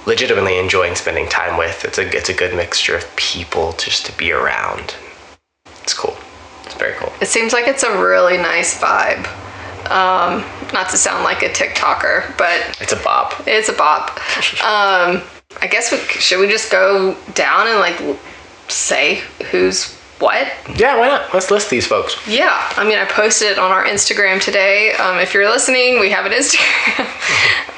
legitimately 0.06 0.60
enjoying 0.60 0.96
spending 0.96 1.28
time 1.30 1.58
with. 1.58 1.84
It's 1.86 1.98
a 1.98 2.08
it's 2.16 2.30
a 2.30 2.34
good 2.34 2.56
mixture 2.56 2.96
of 2.96 3.16
people 3.16 3.74
just 3.74 4.06
to 4.06 4.18
be 4.18 4.32
around. 4.32 4.96
It's 5.84 5.94
cool. 5.94 6.16
It's 6.66 6.76
very 6.76 6.94
cool. 6.94 7.12
It 7.22 7.28
seems 7.28 7.54
like 7.54 7.68
it's 7.68 7.84
a 7.84 8.02
really 8.02 8.38
nice 8.38 8.80
vibe. 8.80 9.26
Um, 9.90 10.44
not 10.74 10.90
to 10.90 10.98
sound 10.98 11.24
like 11.24 11.44
a 11.44 11.50
TikToker, 11.50 12.36
but 12.40 12.76
It's 12.82 12.92
a 12.92 12.96
bop. 12.98 13.36
it's 13.48 13.70
a 13.70 13.74
bop. 13.74 14.20
Um, 14.64 15.22
I 15.62 15.68
guess 15.70 15.92
we 15.92 16.00
should 16.00 16.40
we 16.40 16.48
just 16.48 16.72
go 16.72 17.16
down 17.34 17.68
and 17.68 17.80
like 17.80 17.98
say 18.68 19.22
who's 19.52 19.94
what. 20.20 20.52
Yeah, 20.76 20.98
why 20.98 21.08
not? 21.08 21.34
Let's 21.34 21.52
list 21.52 21.70
these 21.70 21.86
folks. 21.86 22.16
Yeah, 22.28 22.72
I 22.78 22.88
mean, 22.88 22.98
I 22.98 23.06
posted 23.06 23.50
it 23.52 23.60
on 23.60 23.72
our 23.72 23.86
Instagram 23.86 24.42
today. 24.42 24.94
Um, 24.94 25.20
if 25.20 25.34
you're 25.34 25.50
listening, 25.50 26.00
we 26.00 26.10
have 26.12 26.26
an 26.26 26.32
Instagram. 26.32 27.06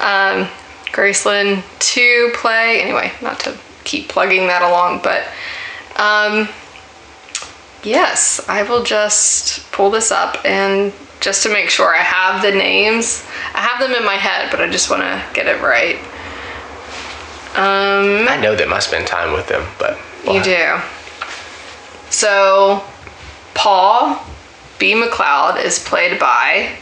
um, 0.00 0.48
Graceland 0.92 1.62
Too 1.80 2.30
play. 2.34 2.80
Anyway, 2.80 3.12
not 3.20 3.40
to 3.40 3.56
keep 3.84 4.08
plugging 4.08 4.46
that 4.46 4.62
along, 4.62 5.00
but 5.02 5.24
um, 5.96 6.48
yes, 7.82 8.40
I 8.48 8.62
will 8.62 8.84
just 8.84 9.70
pull 9.72 9.90
this 9.90 10.10
up 10.10 10.38
and 10.44 10.92
just 11.20 11.42
to 11.42 11.48
make 11.48 11.70
sure 11.70 11.94
I 11.94 12.02
have 12.02 12.42
the 12.42 12.52
names. 12.52 13.24
I 13.54 13.60
have 13.60 13.80
them 13.80 13.92
in 13.92 14.04
my 14.04 14.14
head, 14.14 14.50
but 14.50 14.60
I 14.60 14.68
just 14.68 14.90
want 14.90 15.02
to 15.02 15.24
get 15.34 15.46
it 15.46 15.60
right. 15.60 15.96
Um, 17.56 18.28
I 18.28 18.38
know 18.40 18.54
that 18.54 18.68
I 18.68 18.78
spend 18.78 19.06
time 19.06 19.32
with 19.32 19.48
them, 19.48 19.66
but 19.78 19.98
you 20.24 20.42
do. 20.42 20.80
So, 22.10 22.84
Paul 23.54 24.20
B. 24.78 24.94
MacLeod 24.94 25.64
is 25.64 25.78
played 25.78 26.18
by 26.18 26.76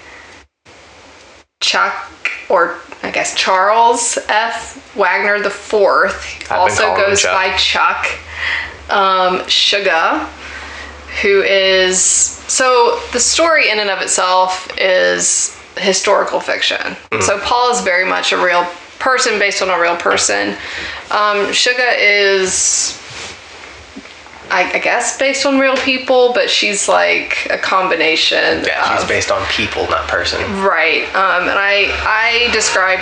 Chuck, 1.61 2.11
or 2.49 2.79
I 3.03 3.11
guess 3.11 3.35
Charles 3.35 4.19
F. 4.29 4.95
Wagner 4.97 5.41
the 5.41 5.51
Fourth. 5.51 6.51
Also 6.51 6.95
goes 6.97 7.23
Chuck. 7.23 7.33
by 7.33 7.57
Chuck. 7.57 8.07
Um, 8.89 9.41
Suga, 9.47 10.27
who 11.23 11.43
is 11.43 12.01
so 12.01 13.01
the 13.13 13.19
story 13.19 13.71
in 13.71 13.81
and 13.81 13.91
of 13.91 14.01
itself 14.01 14.71
is 14.79 15.59
historical 15.77 16.41
fiction. 16.41 16.97
Mm. 17.11 17.23
So 17.23 17.41
Paul 17.41 17.73
is 17.73 17.81
very 17.81 18.09
much 18.09 18.33
a 18.33 18.43
real 18.43 18.65
person 18.99 19.39
based 19.39 19.63
on 19.63 19.71
a 19.71 19.81
real 19.81 19.97
person. 19.97 20.51
Um, 21.11 21.49
Suga 21.53 21.95
is 21.99 23.01
I, 24.51 24.71
I 24.75 24.79
guess 24.79 25.19
based 25.19 25.45
on 25.45 25.59
real 25.59 25.77
people, 25.77 26.33
but 26.33 26.49
she's 26.49 26.89
like 26.89 27.47
a 27.51 27.59
combination. 27.59 28.65
Yeah, 28.65 28.93
she's 28.95 29.03
of- 29.03 29.09
based 29.09 29.31
on 29.31 29.45
people, 29.47 29.89
not 29.89 30.09
person. 30.09 30.41
Right. 30.63 31.05
Um, 31.15 31.49
and 31.49 31.59
I 31.59 31.91
I 32.07 32.49
describe 32.53 32.99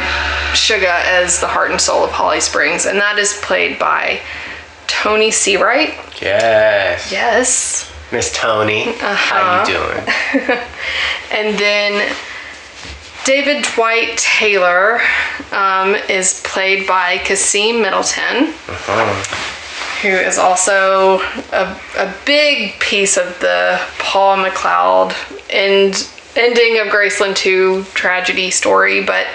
Suga 0.54 1.02
as 1.04 1.40
the 1.40 1.46
heart 1.46 1.70
and 1.70 1.80
soul 1.80 2.02
of 2.04 2.10
Holly 2.10 2.40
Springs, 2.40 2.86
and 2.86 2.98
that 2.98 3.18
is 3.18 3.38
played 3.42 3.78
by 3.78 4.20
Toni 4.86 5.30
Seawright. 5.30 6.20
Yes. 6.22 7.10
Yes. 7.12 7.90
Miss 8.12 8.32
Toni, 8.32 8.88
Uh-huh. 8.88 9.14
how 9.14 9.42
are 9.42 9.68
you 9.68 10.44
doing? 10.46 10.58
And 11.32 11.58
then 11.58 12.14
David 13.24 13.64
Dwight 13.74 14.16
Taylor 14.18 15.00
um, 15.50 15.96
is 16.08 16.40
played 16.44 16.86
by 16.86 17.18
Kasim 17.18 17.80
Middleton, 17.82 18.54
who 20.04 20.10
is 20.10 20.36
also 20.36 21.18
a, 21.52 21.80
a 21.96 22.14
big 22.26 22.78
piece 22.78 23.16
of 23.16 23.40
the 23.40 23.80
Paul 23.98 24.36
MacLeod 24.36 25.14
end, 25.48 26.08
ending 26.36 26.78
of 26.78 26.88
Graceland 26.88 27.36
Too 27.36 27.84
tragedy 27.94 28.50
story. 28.50 29.02
But 29.02 29.26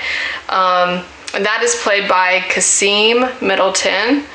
um, 0.48 1.04
that 1.34 1.62
is 1.64 1.76
played 1.82 2.08
by 2.08 2.42
Kasim 2.50 3.26
Middleton. 3.42 4.26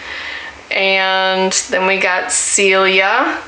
And 0.72 1.52
then 1.70 1.86
we 1.86 2.00
got 2.00 2.32
Celia. 2.32 3.40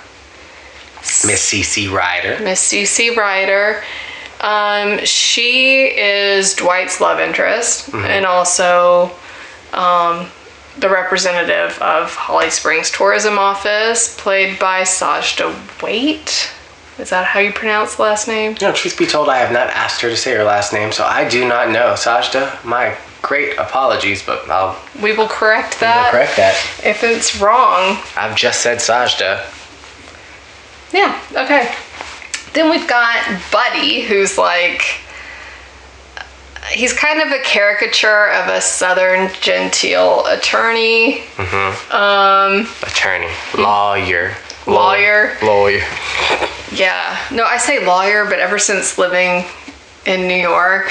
Miss 1.27 1.53
CC 1.53 1.91
Ryder. 1.91 2.39
Miss 2.45 2.73
CC 2.73 3.17
Ryder. 3.17 3.83
Um, 4.41 5.05
she 5.05 5.87
is 5.87 6.55
Dwight's 6.55 7.01
love 7.01 7.19
interest 7.19 7.93
and 7.95 8.25
also 8.27 9.11
um, 9.73 10.29
the 10.79 10.89
representative 10.91 11.79
of 11.81 12.15
Holly 12.15 12.51
Springs 12.51 12.91
Tourism 12.91 13.39
Office, 13.39 14.15
played 14.19 14.59
by 14.59 14.83
Sajda 14.83 15.83
Wait. 15.83 16.51
Is 16.99 17.11
that 17.11 17.27
how 17.27 17.41
you 17.41 17.53
pronounce 17.53 17.97
the 17.97 18.03
last 18.03 18.27
name? 18.27 18.57
Know, 18.61 18.73
truth 18.73 18.97
be 18.99 19.07
told, 19.07 19.29
I 19.29 19.39
have 19.39 19.53
not 19.53 19.69
asked 19.69 20.01
her 20.01 20.09
to 20.09 20.17
say 20.17 20.35
her 20.35 20.45
last 20.45 20.73
name, 20.73 20.93
so 20.93 21.05
I 21.05 21.29
do 21.29 21.47
not 21.47 21.71
know. 21.71 21.93
Sajda, 21.95 22.63
my 22.65 22.97
great 23.23 23.59
apologies, 23.59 24.23
but 24.25 24.49
I'll 24.49 24.81
We 25.03 25.13
will 25.15 25.29
correct 25.29 25.81
that 25.81 26.11
correct 26.13 26.37
that. 26.37 26.55
if 26.85 27.03
it's 27.03 27.41
wrong. 27.41 27.99
I've 28.17 28.37
just 28.37 28.61
said 28.61 28.79
Sajda. 28.79 29.45
Yeah, 30.93 31.21
okay. 31.33 31.75
Then 32.55 32.71
we've 32.71 32.89
got 32.89 33.17
Buddy, 33.51 34.03
who's 34.03 34.39
like. 34.39 35.01
He's 36.71 36.93
kind 36.93 37.21
of 37.21 37.31
a 37.31 37.39
caricature 37.41 38.31
of 38.31 38.49
a 38.49 38.61
southern 38.61 39.31
genteel 39.41 40.27
attorney. 40.27 41.21
Um, 41.91 42.67
Attorney. 42.83 43.29
Lawyer. 43.57 44.35
Lawyer. 44.67 45.37
Lawyer. 45.43 45.83
yeah. 46.73 47.19
No, 47.33 47.45
I 47.45 47.57
say 47.59 47.87
lawyer, 47.87 48.25
but 48.25 48.39
ever 48.41 48.59
since 48.59 48.99
living 48.99 49.45
in 50.07 50.27
New 50.27 50.35
York, 50.35 50.91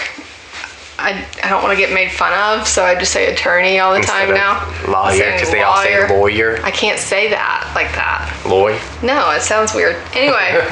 I, 0.98 1.26
I 1.44 1.50
don't 1.50 1.62
want 1.62 1.78
to 1.78 1.78
get 1.78 1.94
made 1.94 2.10
fun 2.10 2.32
of, 2.60 2.66
so 2.68 2.86
I 2.86 2.96
just 2.96 3.12
say 3.12 3.32
attorney 3.34 3.80
all 3.80 3.94
the 3.94 4.00
time 4.00 4.30
Instead 4.30 4.36
now. 4.38 4.62
of 4.62 4.86
I'm 4.86 4.92
Lawyer, 4.94 5.32
because 5.34 5.52
they 5.52 5.62
all 5.62 5.84
say 5.84 6.08
lawyer. 6.08 6.58
I 6.64 6.72
can't 6.72 7.00
say 7.00 7.30
that 7.32 7.70
like 7.76 7.92
that. 7.96 8.32
Lawyer. 8.48 8.80
No, 9.04 9.32
it 9.32 9.42
sounds 9.42 9.74
weird. 9.74 9.98
Anyway, 10.14 10.66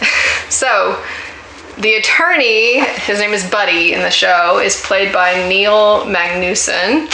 so 0.48 1.02
the 1.78 1.94
attorney, 1.94 2.80
his 2.80 3.18
name 3.18 3.32
is 3.32 3.48
Buddy 3.48 3.92
in 3.92 4.00
the 4.00 4.10
show, 4.10 4.58
is 4.58 4.80
played 4.82 5.12
by 5.12 5.48
Neil 5.48 6.04
Magnuson. 6.04 7.10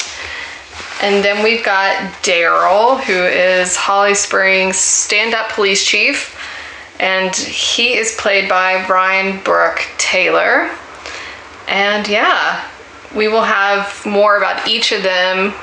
And 1.02 1.24
then 1.24 1.42
we've 1.42 1.64
got 1.64 1.96
Daryl, 2.22 3.02
who 3.02 3.12
is 3.12 3.74
Holly 3.76 4.14
Springs 4.14 4.76
stand 4.76 5.34
up 5.34 5.50
police 5.52 5.84
chief. 5.84 6.36
And 7.00 7.34
he 7.34 7.94
is 7.94 8.14
played 8.18 8.48
by 8.48 8.84
Brian 8.86 9.42
Brooke 9.42 9.88
Taylor. 9.96 10.70
And 11.66 12.06
yeah, 12.06 12.68
we 13.16 13.28
will 13.28 13.44
have 13.44 14.04
more 14.04 14.36
about 14.36 14.68
each 14.68 14.92
of 14.92 15.02
them 15.02 15.54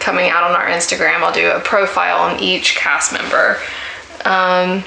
coming 0.00 0.30
out 0.30 0.42
on 0.42 0.56
our 0.56 0.66
Instagram. 0.66 1.22
I'll 1.22 1.32
do 1.32 1.50
a 1.50 1.60
profile 1.60 2.18
on 2.18 2.40
each 2.40 2.74
cast 2.74 3.12
member 3.12 3.58
um, 4.24 4.82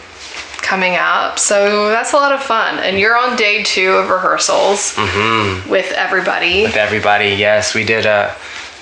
coming 0.64 0.96
up. 0.96 1.38
So 1.38 1.90
that's 1.90 2.14
a 2.14 2.16
lot 2.16 2.32
of 2.32 2.42
fun. 2.42 2.80
And 2.80 2.98
you're 2.98 3.18
on 3.18 3.36
day 3.36 3.64
two 3.64 3.92
of 3.92 4.10
rehearsals 4.10 4.94
mm-hmm. 4.96 5.70
with 5.70 5.92
everybody. 5.92 6.64
With 6.64 6.78
everybody, 6.78 7.30
yes, 7.30 7.76
we 7.76 7.84
did 7.84 8.06
a. 8.06 8.36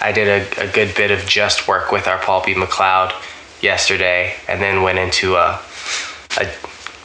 I 0.04 0.12
did 0.12 0.28
a, 0.28 0.64
a 0.64 0.72
good 0.72 0.96
bit 0.96 1.12
of 1.12 1.28
just 1.28 1.68
work 1.68 1.92
with 1.92 2.08
our 2.08 2.18
Paul 2.18 2.42
B. 2.44 2.56
MacLeod 2.56 3.14
yesterday, 3.62 4.36
and 4.48 4.60
then 4.60 4.82
went 4.82 4.98
into 4.98 5.36
a, 5.36 5.60
a 6.40 6.46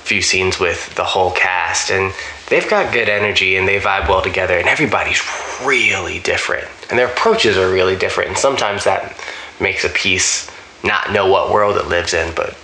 few 0.00 0.23
scenes 0.23 0.59
with 0.59 0.95
the 0.95 1.04
whole 1.04 1.30
cast, 1.33 1.90
and 1.90 2.14
they've 2.49 2.68
got 2.71 2.95
good 2.95 3.11
energy 3.11 3.56
and 3.56 3.68
they 3.68 3.78
vibe 3.78 4.09
well 4.09 4.23
together, 4.23 4.56
and 4.56 4.66
everybody's 4.66 5.21
really 5.62 6.21
different, 6.21 6.66
and 6.88 6.99
their 6.99 7.09
approaches 7.09 7.59
are 7.59 7.71
really 7.71 7.97
different, 7.97 8.30
and 8.30 8.38
sometimes 8.38 8.85
that 8.85 9.14
makes 9.61 9.85
a 9.85 9.90
piece 9.90 10.50
not 10.83 11.12
know 11.12 11.30
what 11.30 11.52
world 11.52 11.76
it 11.76 11.88
lives 11.88 12.14
in, 12.14 12.35
but 12.35 12.56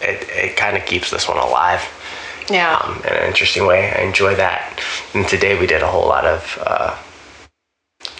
it, 0.00 0.28
it 0.30 0.56
kind 0.56 0.76
of 0.76 0.84
keeps 0.86 1.10
this 1.10 1.28
one 1.28 1.38
alive 1.38 1.82
Yeah. 2.50 2.76
um, 2.76 2.98
in 3.04 3.12
an 3.12 3.24
interesting 3.26 3.66
way. 3.66 3.90
I 3.92 4.02
enjoy 4.02 4.34
that. 4.36 4.80
And 5.14 5.26
today 5.28 5.58
we 5.58 5.66
did 5.66 5.82
a 5.82 5.86
whole 5.86 6.06
lot 6.06 6.24
of 6.24 6.58
uh, 6.64 6.96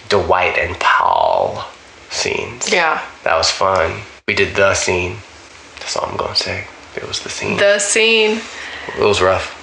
Dwight 0.08 0.58
and 0.58 0.78
Paul 0.80 1.64
scenes. 2.10 2.72
Yeah. 2.72 3.04
That 3.24 3.36
was 3.36 3.50
fun. 3.50 4.00
We 4.26 4.34
did 4.34 4.54
the 4.56 4.74
scene. 4.74 5.16
That's 5.80 5.96
all 5.96 6.08
I'm 6.08 6.16
going 6.16 6.34
to 6.34 6.42
say. 6.42 6.66
It 6.96 7.06
was 7.06 7.20
the 7.20 7.28
scene. 7.28 7.56
The 7.58 7.78
scene. 7.78 8.40
it 8.96 9.02
was 9.04 9.20
rough. 9.20 9.54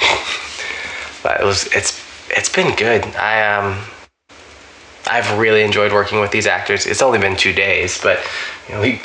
but 1.22 1.40
it 1.40 1.44
was 1.44 1.66
it's 1.74 2.00
it's 2.30 2.48
been 2.48 2.74
good. 2.76 3.04
I 3.16 3.54
um 3.56 3.78
I've 5.08 5.38
really 5.38 5.62
enjoyed 5.62 5.92
working 5.92 6.20
with 6.20 6.30
these 6.32 6.46
actors. 6.46 6.86
It's 6.86 7.02
only 7.02 7.18
been 7.18 7.36
2 7.36 7.52
days, 7.52 8.00
but 8.02 8.18
you 8.68 8.74
know, 8.74 8.80
we 8.80 9.00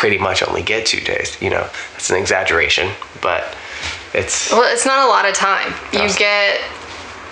pretty 0.00 0.16
much 0.16 0.42
only 0.42 0.62
get 0.62 0.86
2 0.86 0.98
days, 1.02 1.36
you 1.42 1.50
know. 1.50 1.68
That's 1.92 2.08
an 2.08 2.16
exaggeration, 2.16 2.90
but 3.20 3.54
it's 4.14 4.50
Well, 4.50 4.72
it's 4.72 4.86
not 4.86 5.04
a 5.06 5.08
lot 5.10 5.28
of 5.28 5.34
time. 5.34 5.74
You 5.92 6.08
get 6.16 6.58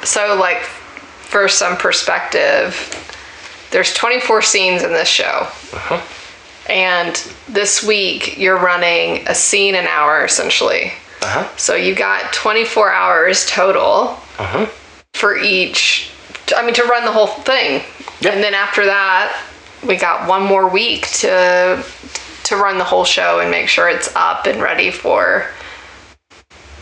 so 0.04 0.36
like 0.38 0.58
for 1.32 1.48
some 1.48 1.78
perspective, 1.78 2.74
there's 3.70 3.94
24 3.94 4.42
scenes 4.42 4.82
in 4.82 4.90
this 4.92 5.08
show. 5.08 5.46
Uh-huh. 5.72 5.98
And 6.70 7.16
this 7.48 7.82
week 7.82 8.36
you're 8.36 8.58
running 8.58 9.26
a 9.26 9.34
scene 9.34 9.74
an 9.74 9.86
hour 9.86 10.26
essentially. 10.26 10.92
uh-huh. 11.22 11.48
So 11.56 11.74
you 11.74 11.94
got 11.94 12.34
24 12.34 12.92
hours 12.92 13.46
total 13.46 14.18
Uh-huh. 14.38 14.66
for 15.14 15.38
each 15.38 16.10
I 16.54 16.62
mean 16.64 16.74
to 16.74 16.84
run 16.84 17.06
the 17.06 17.12
whole 17.12 17.28
thing. 17.28 17.82
Yep. 18.20 18.34
And 18.34 18.42
then 18.44 18.52
after 18.52 18.84
that, 18.84 19.42
we 19.86 19.96
got 19.96 20.28
one 20.28 20.42
more 20.42 20.68
week 20.68 21.06
to 21.22 21.82
to 22.48 22.56
run 22.56 22.78
the 22.78 22.84
whole 22.84 23.04
show 23.04 23.40
and 23.40 23.50
make 23.50 23.68
sure 23.68 23.88
it's 23.88 24.14
up 24.16 24.46
and 24.46 24.60
ready 24.62 24.90
for 24.90 25.46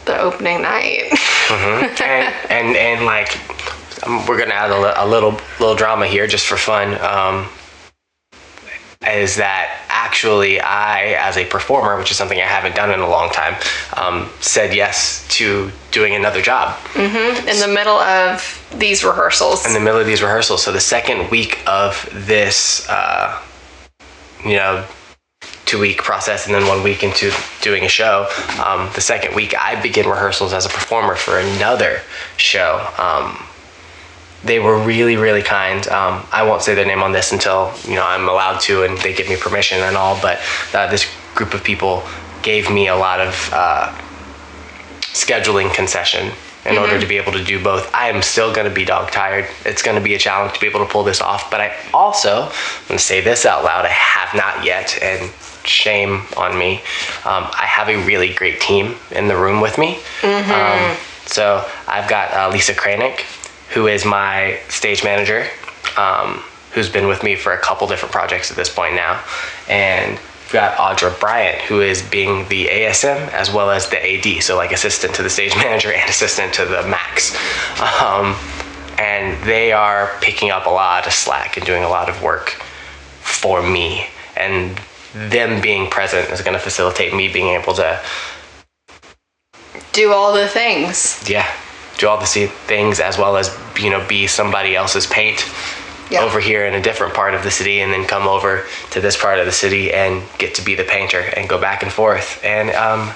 the 0.04 0.18
opening 0.18 0.62
night. 0.62 1.10
and 1.50 2.34
and 2.50 2.76
and 2.76 3.04
like 3.04 3.36
um, 4.06 4.24
we're 4.26 4.38
gonna 4.38 4.54
add 4.54 4.70
a, 4.70 5.04
a 5.04 5.06
little 5.06 5.32
little 5.58 5.74
drama 5.74 6.06
here 6.06 6.26
just 6.26 6.46
for 6.46 6.56
fun. 6.56 6.94
Um, 7.00 7.48
is 9.06 9.36
that 9.36 9.84
actually 9.88 10.60
I, 10.60 11.14
as 11.20 11.36
a 11.36 11.44
performer, 11.44 11.98
which 11.98 12.10
is 12.10 12.16
something 12.16 12.38
I 12.38 12.44
haven't 12.44 12.74
done 12.74 12.90
in 12.90 13.00
a 13.00 13.08
long 13.08 13.30
time, 13.30 13.54
um, 13.96 14.30
said 14.40 14.74
yes 14.74 15.26
to 15.36 15.70
doing 15.90 16.14
another 16.14 16.40
job 16.42 16.76
in 16.96 17.60
the 17.60 17.68
middle 17.68 17.98
of 17.98 18.66
these 18.74 19.04
rehearsals. 19.04 19.66
in 19.66 19.74
the 19.74 19.80
middle 19.80 20.00
of 20.00 20.06
these 20.06 20.22
rehearsals. 20.22 20.62
So 20.62 20.72
the 20.72 20.80
second 20.80 21.30
week 21.30 21.62
of 21.66 22.08
this, 22.12 22.88
uh, 22.88 23.40
you 24.44 24.56
know, 24.56 24.84
two 25.66 25.80
week 25.80 25.98
process 25.98 26.46
and 26.46 26.54
then 26.54 26.66
one 26.66 26.82
week 26.82 27.02
into 27.02 27.30
doing 27.60 27.84
a 27.84 27.88
show, 27.88 28.26
um, 28.64 28.90
the 28.94 29.00
second 29.00 29.34
week 29.34 29.54
I 29.58 29.80
begin 29.80 30.08
rehearsals 30.08 30.52
as 30.52 30.64
a 30.64 30.68
performer 30.68 31.16
for 31.16 31.38
another 31.38 32.00
show. 32.36 32.88
Um, 32.96 33.46
they 34.44 34.60
were 34.60 34.78
really, 34.78 35.16
really 35.16 35.42
kind. 35.42 35.86
Um, 35.88 36.24
I 36.32 36.44
won't 36.44 36.62
say 36.62 36.74
their 36.74 36.86
name 36.86 37.02
on 37.02 37.12
this 37.12 37.32
until 37.32 37.74
you 37.84 37.96
know 37.96 38.06
I'm 38.06 38.28
allowed 38.28 38.60
to, 38.60 38.84
and 38.84 38.96
they 38.98 39.12
give 39.12 39.28
me 39.28 39.36
permission 39.36 39.80
and 39.80 39.96
all. 39.96 40.18
But 40.22 40.38
uh, 40.72 40.88
this 40.88 41.06
group 41.34 41.52
of 41.52 41.64
people 41.64 42.04
gave 42.42 42.70
me 42.70 42.86
a 42.86 42.94
lot 42.94 43.20
of 43.20 43.50
uh, 43.52 43.92
scheduling 45.00 45.74
concession 45.74 46.32
in 46.64 46.78
order 46.78 46.98
to 47.00 47.06
be 47.06 47.16
able 47.16 47.32
to 47.32 47.42
do 47.42 47.62
both. 47.62 47.92
I 47.94 48.08
am 48.08 48.22
still 48.22 48.52
going 48.52 48.68
to 48.68 48.74
be 48.74 48.84
dog 48.84 49.10
tired. 49.10 49.48
It's 49.64 49.82
going 49.82 49.96
to 49.96 50.02
be 50.02 50.14
a 50.14 50.18
challenge 50.18 50.54
to 50.54 50.60
be 50.60 50.66
able 50.66 50.80
to 50.80 50.90
pull 50.90 51.04
this 51.04 51.20
off. 51.20 51.50
But 51.50 51.60
I 51.60 51.76
also, 51.94 52.42
I'm 52.42 52.88
going 52.88 52.98
to 52.98 53.04
say 53.04 53.20
this 53.20 53.46
out 53.46 53.64
loud, 53.64 53.84
I 53.84 53.90
have 53.90 54.34
not 54.34 54.64
yet, 54.64 54.98
and 55.00 55.30
shame 55.66 56.22
on 56.36 56.58
me. 56.58 56.76
Um, 57.24 57.44
I 57.52 57.66
have 57.66 57.88
a 57.88 57.96
really 58.06 58.32
great 58.32 58.60
team 58.60 58.96
in 59.10 59.28
the 59.28 59.36
room 59.36 59.60
with 59.60 59.78
me. 59.78 59.98
Um, 60.52 60.96
so 61.26 61.68
I've 61.86 62.08
got 62.08 62.32
uh, 62.32 62.52
Lisa 62.52 62.72
Kranick, 62.72 63.20
who 63.70 63.86
is 63.88 64.04
my 64.04 64.58
stage 64.68 65.02
manager, 65.04 65.46
um, 65.96 66.42
who's 66.72 66.88
been 66.88 67.08
with 67.08 67.22
me 67.22 67.36
for 67.36 67.52
a 67.52 67.58
couple 67.58 67.86
different 67.86 68.12
projects 68.12 68.50
at 68.50 68.56
this 68.56 68.72
point 68.72 68.94
now. 68.94 69.22
And 69.68 70.12
we've 70.12 70.52
got 70.52 70.76
Audra 70.76 71.18
Bryant, 71.18 71.60
who 71.62 71.80
is 71.80 72.02
being 72.02 72.48
the 72.48 72.66
ASM 72.66 73.28
as 73.32 73.52
well 73.52 73.70
as 73.70 73.88
the 73.88 73.98
AD, 73.98 74.42
so 74.42 74.56
like 74.56 74.72
assistant 74.72 75.14
to 75.14 75.22
the 75.22 75.30
stage 75.30 75.54
manager 75.56 75.92
and 75.92 76.08
assistant 76.08 76.54
to 76.54 76.64
the 76.64 76.82
Maxx. 76.86 77.34
Um, 78.00 78.36
and 78.98 79.42
they 79.44 79.72
are 79.72 80.16
picking 80.20 80.50
up 80.50 80.66
a 80.66 80.70
lot 80.70 81.06
of 81.06 81.12
slack 81.12 81.56
and 81.56 81.66
doing 81.66 81.82
a 81.82 81.88
lot 81.88 82.08
of 82.08 82.22
work 82.22 82.50
for 83.20 83.62
me. 83.62 84.06
And 84.36 84.80
them 85.30 85.60
being 85.60 85.88
present 85.90 86.30
is 86.30 86.40
going 86.42 86.52
to 86.54 86.58
facilitate 86.62 87.14
me 87.14 87.28
being 87.32 87.48
able 87.58 87.74
to 87.74 88.00
Do 89.92 90.12
all 90.12 90.32
the 90.34 90.46
things. 90.48 91.24
yeah, 91.28 91.46
do 91.98 92.08
all 92.08 92.18
the 92.18 92.26
things 92.26 93.00
as 93.00 93.16
well 93.18 93.36
as 93.36 93.56
you 93.78 93.90
know 93.90 94.06
be 94.06 94.26
somebody 94.26 94.76
else's 94.76 95.06
paint 95.06 95.44
Yeah. 96.10 96.22
over 96.22 96.38
here 96.38 96.66
in 96.66 96.74
a 96.74 96.80
different 96.82 97.14
part 97.14 97.34
of 97.34 97.42
the 97.42 97.50
city, 97.50 97.80
and 97.80 97.92
then 97.92 98.06
come 98.06 98.28
over 98.28 98.64
to 98.90 99.00
this 99.00 99.16
part 99.16 99.38
of 99.38 99.46
the 99.46 99.52
city 99.52 99.92
and 99.92 100.22
get 100.38 100.54
to 100.56 100.62
be 100.62 100.74
the 100.76 100.84
painter 100.84 101.20
and 101.36 101.48
go 101.48 101.58
back 101.58 101.82
and 101.82 101.90
forth. 101.90 102.38
And 102.44 102.70
um, 102.70 103.12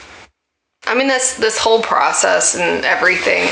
I 0.87 0.95
mean, 0.95 1.07
this 1.07 1.35
this 1.35 1.59
whole 1.59 1.83
process 1.83 2.57
and 2.57 2.85
everything. 2.85 3.49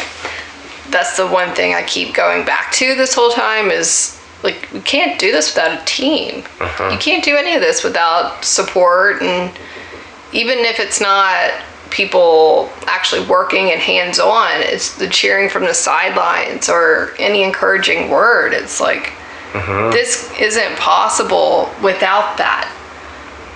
That's 0.91 1.17
the 1.19 1.27
one 1.27 1.55
thing 1.55 1.75
I 1.75 1.83
keep 1.83 2.15
going 2.15 2.47
back 2.47 2.73
to 2.81 2.95
this 2.95 3.13
whole 3.15 3.31
time 3.31 3.71
is 3.71 4.18
like 4.43 4.69
we 4.73 4.81
can't 4.81 5.19
do 5.19 5.33
this 5.33 5.55
without 5.55 5.81
a 5.83 5.85
team. 5.85 6.45
Uh-huh. 6.61 6.91
You 6.91 6.99
can't 6.99 7.25
do 7.25 7.37
any 7.37 7.55
of 7.55 7.61
this 7.61 7.83
without 7.85 8.45
support, 8.45 9.21
and 9.23 9.51
even 10.33 10.59
if 10.59 10.79
it's 10.79 11.01
not 11.01 11.53
people 11.91 12.71
actually 12.87 13.25
working 13.27 13.71
and 13.71 13.81
hands 13.81 14.19
on, 14.19 14.51
it's 14.61 14.95
the 14.97 15.09
cheering 15.09 15.49
from 15.49 15.65
the 15.65 15.73
sidelines 15.75 16.69
or 16.69 17.15
any 17.19 17.43
encouraging 17.43 18.11
word. 18.11 18.53
It's 18.53 18.81
like 18.81 19.13
Uh-huh. 19.55 19.91
this 19.91 20.31
isn't 20.39 20.77
possible 20.77 21.71
without 21.83 22.37
that. 22.37 22.71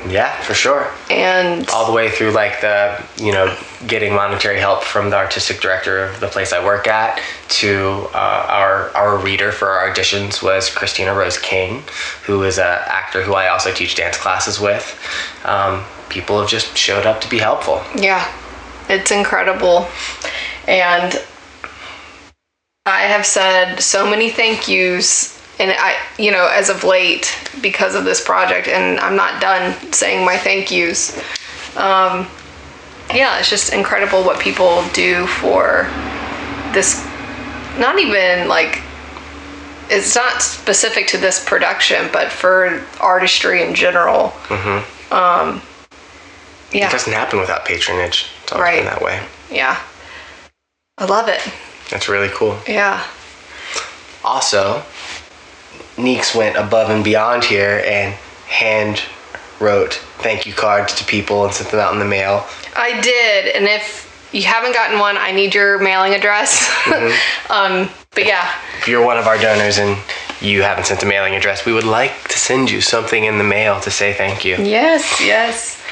Yeah, 0.09 0.41
for 0.43 0.55
sure. 0.55 0.91
And 1.11 1.69
All 1.71 1.87
the 1.87 1.93
way 1.93 2.11
through 2.11 2.31
like 2.33 2.61
the 2.61 3.03
you 3.19 3.33
know 3.33 3.57
getting 3.87 4.15
monetary 4.15 4.59
help 4.59 4.83
from 4.83 5.11
the 5.11 5.17
artistic 5.17 5.61
director 5.61 6.05
of 6.05 6.21
the 6.21 6.29
place 6.29 6.53
I 6.53 6.65
work 6.65 6.87
at 6.87 7.21
to 7.61 8.09
uh, 8.15 8.47
our 8.49 8.91
our 8.97 9.19
reader 9.19 9.53
for 9.53 9.69
our 9.69 9.93
auditions 9.93 10.43
was 10.43 10.71
Christina 10.71 11.15
Rose 11.15 11.39
King, 11.39 11.83
who 12.25 12.43
is 12.43 12.59
an 12.59 12.65
actor 12.87 13.23
who 13.23 13.35
I 13.35 13.49
also 13.49 13.73
teach 13.73 13.95
dance 13.95 14.17
classes 14.17 14.61
with. 14.61 14.99
Um, 15.45 15.85
people 16.09 16.41
have 16.41 16.49
just 16.49 16.77
showed 16.77 17.07
up 17.07 17.21
to 17.23 17.31
be 17.31 17.39
helpful. 17.39 17.83
Yeah, 17.97 18.31
it's 18.89 19.11
incredible. 19.11 19.89
And 20.69 21.15
I 22.85 23.03
have 23.03 23.25
said 23.25 23.81
so 23.81 24.09
many 24.09 24.31
thank 24.31 24.69
yous 24.69 25.32
and 25.59 25.71
I 25.79 25.97
you 26.19 26.31
know 26.31 26.49
as 26.53 26.69
of 26.69 26.85
late 26.85 27.37
because 27.61 27.95
of 27.95 28.05
this 28.05 28.25
project 28.25 28.69
and 28.69 28.99
I'm 29.01 29.17
not 29.17 29.41
done 29.41 29.75
saying 29.93 30.25
my 30.25 30.37
thank 30.37 30.71
yous. 30.71 31.17
Um 31.77 32.27
yeah, 33.13 33.39
it's 33.39 33.51
just 33.51 33.73
incredible 33.73 34.23
what 34.25 34.41
people 34.41 34.85
do 34.93 35.27
for 35.27 35.85
this 36.73 37.05
not 37.79 37.99
even 37.99 38.49
like 38.49 38.81
it's 39.91 40.15
not 40.17 40.41
specific 40.41 41.07
to 41.09 41.19
this 41.19 41.45
production, 41.45 42.09
but 42.13 42.33
for 42.33 42.83
artistry 42.99 43.63
in 43.63 43.75
general. 43.75 44.33
Um, 45.11 45.61
yeah. 46.73 46.89
It 46.89 46.93
doesn't 46.93 47.13
happen 47.13 47.39
without 47.39 47.67
patronage. 47.67 48.29
It's 48.43 48.53
always 48.53 48.71
been 48.71 48.85
Right. 48.87 48.91
that 48.91 49.03
way. 49.03 49.21
Yeah. 49.51 49.79
I 50.97 51.05
love 51.05 51.29
it. 51.29 51.43
That's 51.91 52.09
really 52.09 52.31
cool. 52.31 52.59
Yeah. 52.67 53.05
Also, 54.25 54.83
Neeks 55.99 56.35
went 56.35 56.57
above 56.57 56.91
and 56.91 57.05
beyond 57.05 57.45
here 57.45 57.83
and 57.87 58.15
hand 58.47 59.03
wrote 59.61 59.95
thank 60.19 60.47
you 60.47 60.53
cards 60.53 60.95
to 60.95 61.05
people 61.05 61.45
and 61.45 61.53
sent 61.53 61.71
them 61.71 61.81
out 61.81 61.93
in 61.93 61.99
the 61.99 62.05
mail. 62.05 62.47
I 62.77 63.01
did. 63.01 63.55
And 63.55 63.67
if 63.67 64.03
you 64.33 64.43
haven't 64.43 64.73
gotten 64.73 64.99
one, 64.99 65.17
I 65.17 65.33
need 65.33 65.55
your 65.55 65.79
mailing 65.79 66.15
address. 66.15 66.69
um, 67.51 67.89
but 68.15 68.27
yeah. 68.27 68.53
If 68.79 68.89
you're 68.89 69.05
one 69.05 69.19
of 69.19 69.27
our 69.27 69.39
donors 69.39 69.79
and 69.79 69.97
you 70.41 70.63
haven't 70.63 70.87
sent 70.87 71.03
a 71.03 71.07
mailing 71.07 71.35
address, 71.35 71.65
we 71.67 71.73
would 71.73 71.85
like 71.85 72.29
to 72.29 72.39
send 72.39 72.71
you 72.71 72.81
something 72.81 73.25
in 73.25 73.39
the 73.39 73.45
mail 73.45 73.81
to 73.81 73.91
say 73.91 74.13
thank 74.13 74.45
you. 74.45 74.57
Yes, 74.57 75.21
yes. 75.21 75.83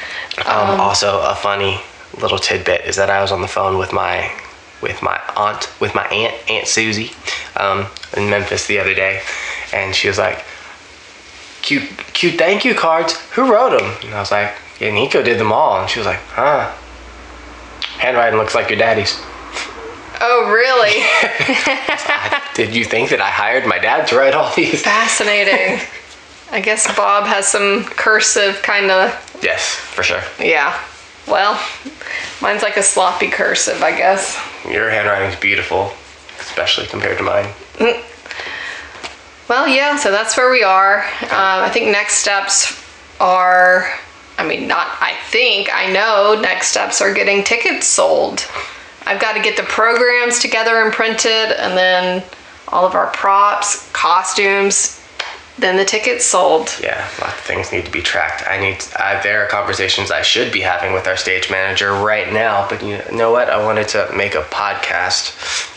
Um, 0.45 0.79
also, 0.79 1.21
a 1.21 1.35
funny 1.35 1.79
little 2.19 2.39
tidbit 2.39 2.81
is 2.85 2.95
that 2.95 3.09
I 3.09 3.21
was 3.21 3.31
on 3.31 3.41
the 3.41 3.47
phone 3.47 3.77
with 3.77 3.93
my 3.93 4.31
with 4.81 5.03
my 5.03 5.19
aunt, 5.37 5.69
with 5.79 5.93
my 5.93 6.05
aunt, 6.07 6.33
Aunt 6.49 6.67
Susie, 6.67 7.11
um, 7.55 7.85
in 8.17 8.29
Memphis 8.29 8.65
the 8.65 8.79
other 8.79 8.95
day, 8.95 9.21
and 9.73 9.95
she 9.95 10.07
was 10.07 10.17
like, 10.17 10.43
"Cute, 11.61 11.89
cute, 12.13 12.35
thank 12.37 12.65
you 12.65 12.75
cards. 12.75 13.17
Who 13.31 13.51
wrote 13.51 13.77
them?" 13.77 13.91
And 14.03 14.13
I 14.13 14.19
was 14.19 14.31
like, 14.31 14.53
"Yeah, 14.79 14.91
Nico 14.91 15.21
did 15.21 15.39
them 15.39 15.51
all." 15.51 15.79
And 15.79 15.89
she 15.89 15.99
was 15.99 16.05
like, 16.07 16.19
"Huh? 16.33 16.71
Handwriting 17.97 18.39
looks 18.39 18.55
like 18.55 18.69
your 18.69 18.79
daddy's." 18.79 19.19
Oh, 20.23 20.51
really? 20.51 21.01
Did 22.53 22.75
you 22.75 22.85
think 22.85 23.09
that 23.09 23.19
I 23.19 23.29
hired 23.29 23.65
my 23.65 23.79
dad 23.79 24.07
to 24.09 24.17
write 24.17 24.35
all 24.35 24.53
these? 24.55 24.83
Fascinating. 24.83 25.79
I 26.51 26.61
guess 26.61 26.85
Bob 26.95 27.25
has 27.25 27.47
some 27.47 27.85
cursive 27.85 28.61
kind 28.61 28.91
of. 28.91 29.09
Yes, 29.41 29.73
for 29.73 30.03
sure. 30.03 30.21
Yeah. 30.39 30.79
Well, 31.27 31.59
mine's 32.39 32.61
like 32.61 32.77
a 32.77 32.83
sloppy 32.83 33.29
cursive, 33.29 33.81
I 33.81 33.97
guess. 33.97 34.37
Your 34.69 34.91
handwriting's 34.91 35.39
beautiful, 35.39 35.91
especially 36.39 36.85
compared 36.85 37.17
to 37.17 37.23
mine. 37.23 37.45
Mm. 37.75 38.03
Well, 39.51 39.67
yeah, 39.67 39.97
so 39.97 40.11
that's 40.11 40.37
where 40.37 40.49
we 40.49 40.63
are. 40.63 41.01
Um, 41.23 41.27
I 41.29 41.69
think 41.69 41.87
next 41.87 42.19
steps 42.19 42.81
are, 43.19 43.91
I 44.37 44.47
mean, 44.47 44.65
not 44.65 44.87
I 45.01 45.17
think, 45.25 45.67
I 45.73 45.91
know 45.91 46.39
next 46.41 46.69
steps 46.69 47.01
are 47.01 47.13
getting 47.13 47.43
tickets 47.43 47.85
sold. 47.85 48.47
I've 49.05 49.19
got 49.19 49.33
to 49.33 49.41
get 49.41 49.57
the 49.57 49.63
programs 49.63 50.39
together 50.39 50.81
and 50.81 50.93
printed, 50.93 51.51
and 51.51 51.77
then 51.77 52.23
all 52.69 52.87
of 52.87 52.95
our 52.95 53.07
props, 53.07 53.91
costumes, 53.91 55.05
then 55.59 55.75
the 55.75 55.83
tickets 55.83 56.23
sold. 56.23 56.69
Yeah, 56.81 57.05
lots 57.19 57.33
of 57.33 57.41
things 57.41 57.73
need 57.73 57.83
to 57.83 57.91
be 57.91 58.01
tracked. 58.01 58.47
I 58.47 58.57
need. 58.57 58.81
Uh, 58.97 59.21
there 59.21 59.43
are 59.43 59.47
conversations 59.49 60.11
I 60.11 60.21
should 60.21 60.53
be 60.53 60.61
having 60.61 60.93
with 60.93 61.07
our 61.07 61.17
stage 61.17 61.51
manager 61.51 61.91
right 61.91 62.31
now, 62.31 62.69
but 62.69 62.81
you 62.81 63.01
know 63.11 63.33
what? 63.33 63.49
I 63.49 63.61
wanted 63.61 63.89
to 63.89 64.13
make 64.15 64.33
a 64.33 64.43
podcast. 64.43 65.67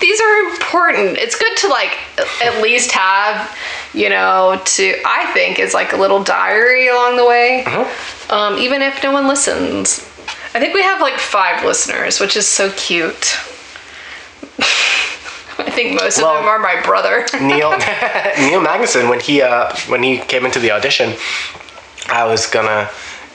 These 0.00 0.20
are 0.20 0.38
important. 0.50 1.18
It's 1.18 1.36
good 1.36 1.56
to 1.58 1.68
like 1.68 1.98
at 2.42 2.62
least 2.62 2.92
have, 2.92 3.56
you 3.92 4.08
know, 4.08 4.60
to 4.64 4.96
I 5.04 5.30
think 5.32 5.58
is 5.58 5.74
like 5.74 5.92
a 5.92 5.96
little 5.96 6.22
diary 6.22 6.88
along 6.88 7.16
the 7.16 7.26
way. 7.26 7.64
Um, 8.30 8.58
even 8.58 8.82
if 8.82 9.02
no 9.02 9.12
one 9.12 9.26
listens. 9.26 10.00
I 10.54 10.60
think 10.60 10.74
we 10.74 10.82
have 10.82 11.00
like 11.00 11.18
five 11.18 11.64
listeners, 11.64 12.20
which 12.20 12.36
is 12.36 12.46
so 12.46 12.70
cute. 12.72 13.36
I 15.58 15.70
think 15.70 16.00
most 16.00 16.18
of 16.18 16.24
them 16.24 16.44
are 16.44 16.58
my 16.58 16.80
brother. 16.82 17.26
Neil 17.40 17.70
Neil 18.38 18.60
Magnuson 18.60 19.08
when 19.08 19.20
he 19.20 19.42
uh, 19.42 19.74
when 19.88 20.02
he 20.02 20.18
came 20.18 20.44
into 20.44 20.60
the 20.60 20.70
audition, 20.70 21.14
I 22.08 22.24
was 22.24 22.46
gonna 22.46 22.88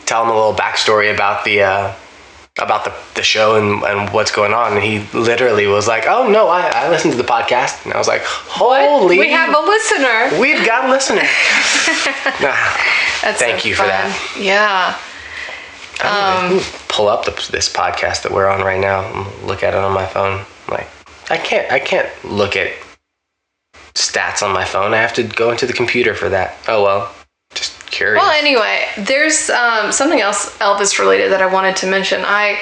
tell 0.06 0.24
him 0.24 0.30
a 0.30 0.34
little 0.34 0.54
backstory 0.54 1.14
about 1.14 1.44
the 1.46 1.64
uh, 1.64 1.94
about 2.60 2.84
the, 2.84 2.94
the 3.16 3.24
show 3.24 3.56
and, 3.56 3.84
and 3.84 4.14
what's 4.14 4.32
going 4.32 4.54
on. 4.54 4.74
And 4.74 4.84
he 4.84 5.00
literally 5.18 5.68
was 5.68 5.88
like, 5.88 6.06
"Oh 6.08 6.30
no, 6.30 6.48
I, 6.48 6.70
I 6.74 6.90
listened 6.90 7.14
to 7.14 7.18
the 7.18 7.28
podcast," 7.28 7.86
and 7.86 7.94
I 7.94 7.98
was 7.98 8.08
like, 8.08 8.22
"Holy, 8.24 9.18
we 9.20 9.30
have 9.32 9.54
a 9.56 9.60
listener. 9.60 10.40
we've 10.40 10.66
got 10.66 10.86
a 10.86 10.90
listener." 10.90 11.22
Thank 13.22 13.62
so 13.62 13.68
you 13.68 13.76
for 13.76 13.84
that. 13.84 14.36
Yeah. 14.40 14.98
Even 16.00 16.58
um, 16.58 16.64
pull 16.88 17.08
up 17.08 17.26
the, 17.26 17.32
this 17.52 17.72
podcast 17.72 18.24
that 18.24 18.32
we're 18.32 18.48
on 18.48 18.62
right 18.62 18.80
now 18.80 19.06
and 19.06 19.48
look 19.48 19.62
at 19.62 19.76
it 19.76 19.80
on 19.80 19.94
my 19.94 20.06
phone. 20.06 20.40
I'm 20.40 20.74
like, 20.74 20.88
I 21.30 21.38
can't. 21.38 21.72
I 21.72 21.80
can't 21.80 22.10
look 22.26 22.56
at 22.56 22.74
stats 23.94 24.42
on 24.42 24.54
my 24.54 24.66
phone. 24.66 24.94
I 24.94 24.98
have 24.98 25.14
to 25.14 25.24
go 25.24 25.52
into 25.52 25.66
the 25.66 25.74
computer 25.74 26.14
for 26.16 26.30
that. 26.30 26.58
Oh 26.68 26.84
well, 26.84 27.14
curious. 28.02 28.22
Well, 28.22 28.32
anyway, 28.32 28.86
there's 28.98 29.50
um, 29.50 29.92
something 29.92 30.20
else 30.22 30.58
Elvis 30.60 30.98
related 31.00 31.32
that 31.32 31.42
I 31.42 31.46
wanted 31.48 31.76
to 31.78 31.88
mention. 31.88 32.22
I 32.26 32.60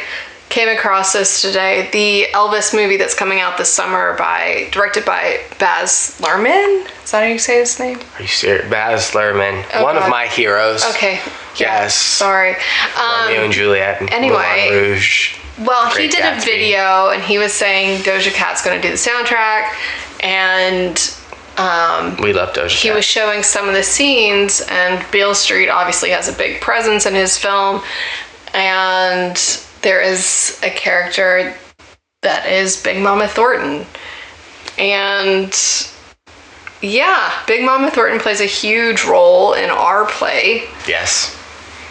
came 0.50 0.68
across 0.68 1.14
this 1.14 1.42
today. 1.42 1.90
The 1.94 2.26
Elvis 2.36 2.74
movie 2.74 2.98
that's 2.98 3.14
coming 3.14 3.40
out 3.40 3.58
this 3.58 3.72
summer 3.72 4.16
by 4.18 4.68
directed 4.72 5.06
by 5.06 5.40
Baz 5.60 6.18
Luhrmann. 6.22 6.88
Is 7.04 7.12
that 7.12 7.22
how 7.24 7.30
you 7.30 7.38
say 7.40 7.60
his 7.60 7.80
name? 7.80 8.00
Are 8.18 8.22
you 8.22 8.28
serious? 8.28 8.70
Baz 8.70 9.12
Luhrmann, 9.12 9.64
Oh, 9.76 9.84
one 9.84 9.96
God. 9.96 10.04
of 10.06 10.10
my 10.10 10.26
heroes. 10.28 10.84
Okay. 10.90 11.16
Yeah, 11.56 11.84
Yes. 11.84 11.96
Sorry. 11.96 12.56
Romeo 12.98 13.38
Um, 13.38 13.44
and 13.46 13.54
Juliet. 13.54 14.02
and 14.02 14.10
anyway. 14.10 14.70
Moulin 14.72 14.84
Rouge. 14.92 15.36
well, 15.60 15.90
he 15.96 16.08
did 16.08 16.22
a 16.26 16.40
video 16.42 17.10
and 17.10 17.22
he 17.22 17.38
was 17.38 17.54
saying 17.54 18.02
Doja 18.02 18.32
Cat's 18.34 18.64
going 18.64 18.82
to 18.82 18.88
do 18.88 18.92
the 18.92 18.98
soundtrack, 18.98 19.72
and 20.22 20.98
Um, 21.60 22.16
we 22.22 22.32
love 22.32 22.54
Doja 22.54 22.70
he 22.70 22.88
Cat. 22.88 22.96
was 22.96 23.04
showing 23.04 23.44
some 23.44 23.68
of 23.68 23.76
the 23.76 23.84
scenes 23.84 24.62
and 24.70 25.06
Beale 25.12 25.36
Street 25.36 25.68
obviously 25.68 26.10
has 26.12 26.30
a 26.30 26.34
big 26.34 26.62
presence 26.62 27.06
in 27.06 27.14
his 27.14 27.38
film 27.38 27.82
and 28.54 29.36
there 29.82 30.02
is 30.02 30.58
a 30.64 30.70
character 30.70 31.54
that 32.22 32.46
is 32.46 32.82
Big 32.82 33.02
Mama 33.04 33.28
Thornton 33.28 33.86
and 34.78 35.54
yeah 36.82 37.44
Big 37.46 37.66
Mama 37.66 37.92
Thornton 37.92 38.20
plays 38.22 38.40
a 38.40 38.46
huge 38.46 39.04
role 39.04 39.52
in 39.54 39.70
our 39.70 40.06
play 40.06 40.64
yes. 40.88 41.36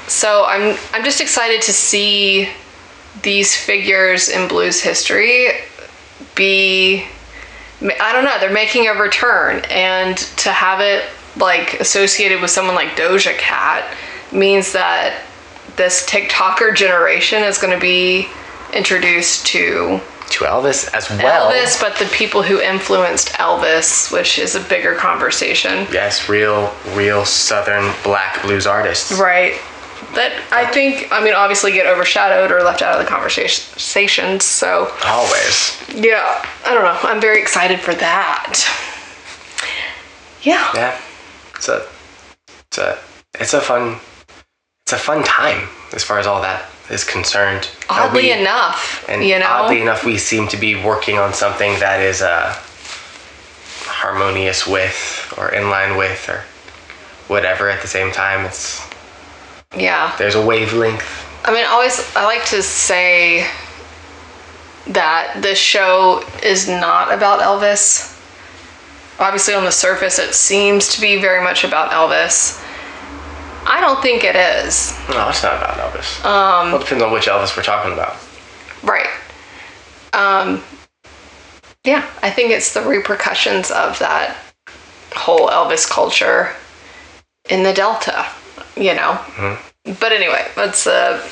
so 0.06 0.46
I'm 0.46 0.78
I'm 0.94 1.04
just 1.04 1.20
excited 1.20 1.60
to 1.62 1.72
see 1.74 2.48
these 3.22 3.54
figures 3.54 4.30
in 4.30 4.48
blues 4.48 4.80
history 4.80 5.48
be 6.34 7.04
I 7.80 8.12
don't 8.12 8.24
know, 8.24 8.38
they're 8.40 8.52
making 8.52 8.88
a 8.88 8.94
return 8.94 9.62
and 9.70 10.16
to 10.16 10.50
have 10.50 10.80
it 10.80 11.04
like 11.36 11.74
associated 11.80 12.40
with 12.40 12.50
someone 12.50 12.74
like 12.74 12.96
Doja 12.96 13.36
Cat 13.38 13.96
means 14.32 14.72
that 14.72 15.22
this 15.76 16.04
TikToker 16.06 16.74
generation 16.74 17.42
is 17.42 17.58
going 17.58 17.72
to 17.72 17.80
be 17.80 18.28
introduced 18.72 19.46
to 19.46 20.00
To 20.30 20.44
Elvis 20.44 20.92
as 20.92 21.08
well. 21.08 21.50
Elvis, 21.50 21.80
but 21.80 21.96
the 21.96 22.06
people 22.06 22.42
who 22.42 22.60
influenced 22.60 23.28
Elvis, 23.34 24.12
which 24.12 24.38
is 24.38 24.54
a 24.54 24.60
bigger 24.60 24.94
conversation. 24.94 25.86
Yes, 25.92 26.28
real, 26.28 26.74
real 26.94 27.24
Southern 27.24 27.94
black 28.02 28.42
blues 28.42 28.66
artists. 28.66 29.12
Right. 29.12 29.54
That 30.14 30.32
I 30.52 30.66
think, 30.66 31.08
I 31.12 31.22
mean, 31.22 31.34
obviously 31.34 31.72
get 31.72 31.86
overshadowed 31.86 32.50
or 32.50 32.62
left 32.62 32.82
out 32.82 32.98
of 32.98 33.04
the 33.04 33.08
conversations. 33.10 34.44
So, 34.44 34.92
Always. 35.04 35.76
yeah, 35.94 36.44
I 36.66 36.74
don't 36.74 36.84
know. 36.84 36.98
I'm 37.02 37.20
very 37.20 37.40
excited 37.40 37.80
for 37.80 37.94
that. 37.94 38.58
Yeah. 40.42 40.70
Yeah. 40.74 41.00
It's 41.56 41.68
a, 41.68 41.86
it's 42.68 42.78
a, 42.78 42.98
it's 43.40 43.54
a 43.54 43.60
fun, 43.60 43.98
it's 44.82 44.92
a 44.92 44.98
fun 44.98 45.24
time 45.24 45.68
as 45.92 46.04
far 46.04 46.18
as 46.18 46.26
all 46.26 46.40
that 46.42 46.64
is 46.90 47.04
concerned. 47.04 47.68
Oddly 47.90 48.22
we- 48.24 48.32
enough, 48.32 49.04
And 49.08 49.24
you 49.24 49.38
know? 49.38 49.46
oddly 49.46 49.82
enough, 49.82 50.04
we 50.04 50.16
seem 50.16 50.48
to 50.48 50.56
be 50.56 50.74
working 50.82 51.18
on 51.18 51.34
something 51.34 51.78
that 51.80 52.00
is 52.00 52.22
uh, 52.22 52.54
harmonious 53.84 54.66
with, 54.66 55.34
or 55.36 55.50
in 55.50 55.70
line 55.70 55.96
with, 55.96 56.28
or 56.28 56.44
whatever. 57.26 57.68
At 57.68 57.82
the 57.82 57.88
same 57.88 58.12
time, 58.12 58.46
it's 58.46 58.87
yeah. 59.76 60.14
there's 60.18 60.34
a 60.34 60.44
wavelength. 60.44 61.26
I 61.44 61.52
mean, 61.52 61.64
always, 61.66 62.14
I 62.14 62.24
like 62.24 62.44
to 62.46 62.62
say 62.62 63.48
that 64.88 65.40
this 65.40 65.58
show 65.58 66.24
is 66.42 66.68
not 66.68 67.12
about 67.12 67.40
Elvis. 67.40 68.14
Obviously, 69.18 69.54
on 69.54 69.64
the 69.64 69.72
surface, 69.72 70.18
it 70.18 70.34
seems 70.34 70.88
to 70.94 71.00
be 71.00 71.20
very 71.20 71.42
much 71.42 71.64
about 71.64 71.90
Elvis. 71.90 72.62
I 73.66 73.80
don't 73.80 74.00
think 74.00 74.24
it 74.24 74.36
is. 74.36 74.96
No, 75.10 75.28
it's 75.28 75.42
not 75.42 75.56
about 75.56 75.76
Elvis. 75.76 76.24
Um, 76.24 76.72
well, 76.72 76.76
it 76.76 76.84
depends 76.84 77.02
on 77.04 77.12
which 77.12 77.26
Elvis 77.26 77.56
we're 77.56 77.62
talking 77.62 77.92
about. 77.92 78.16
Right. 78.82 79.08
Um, 80.12 80.62
yeah, 81.84 82.08
I 82.22 82.30
think 82.30 82.50
it's 82.50 82.72
the 82.72 82.82
repercussions 82.82 83.70
of 83.70 83.98
that 83.98 84.36
whole 85.12 85.48
Elvis 85.48 85.88
culture 85.88 86.54
in 87.50 87.62
the 87.62 87.72
Delta, 87.72 88.26
you 88.78 88.94
know. 88.94 89.20
But 90.00 90.12
anyway, 90.12 90.46
that's 90.54 90.86
a, 90.86 91.22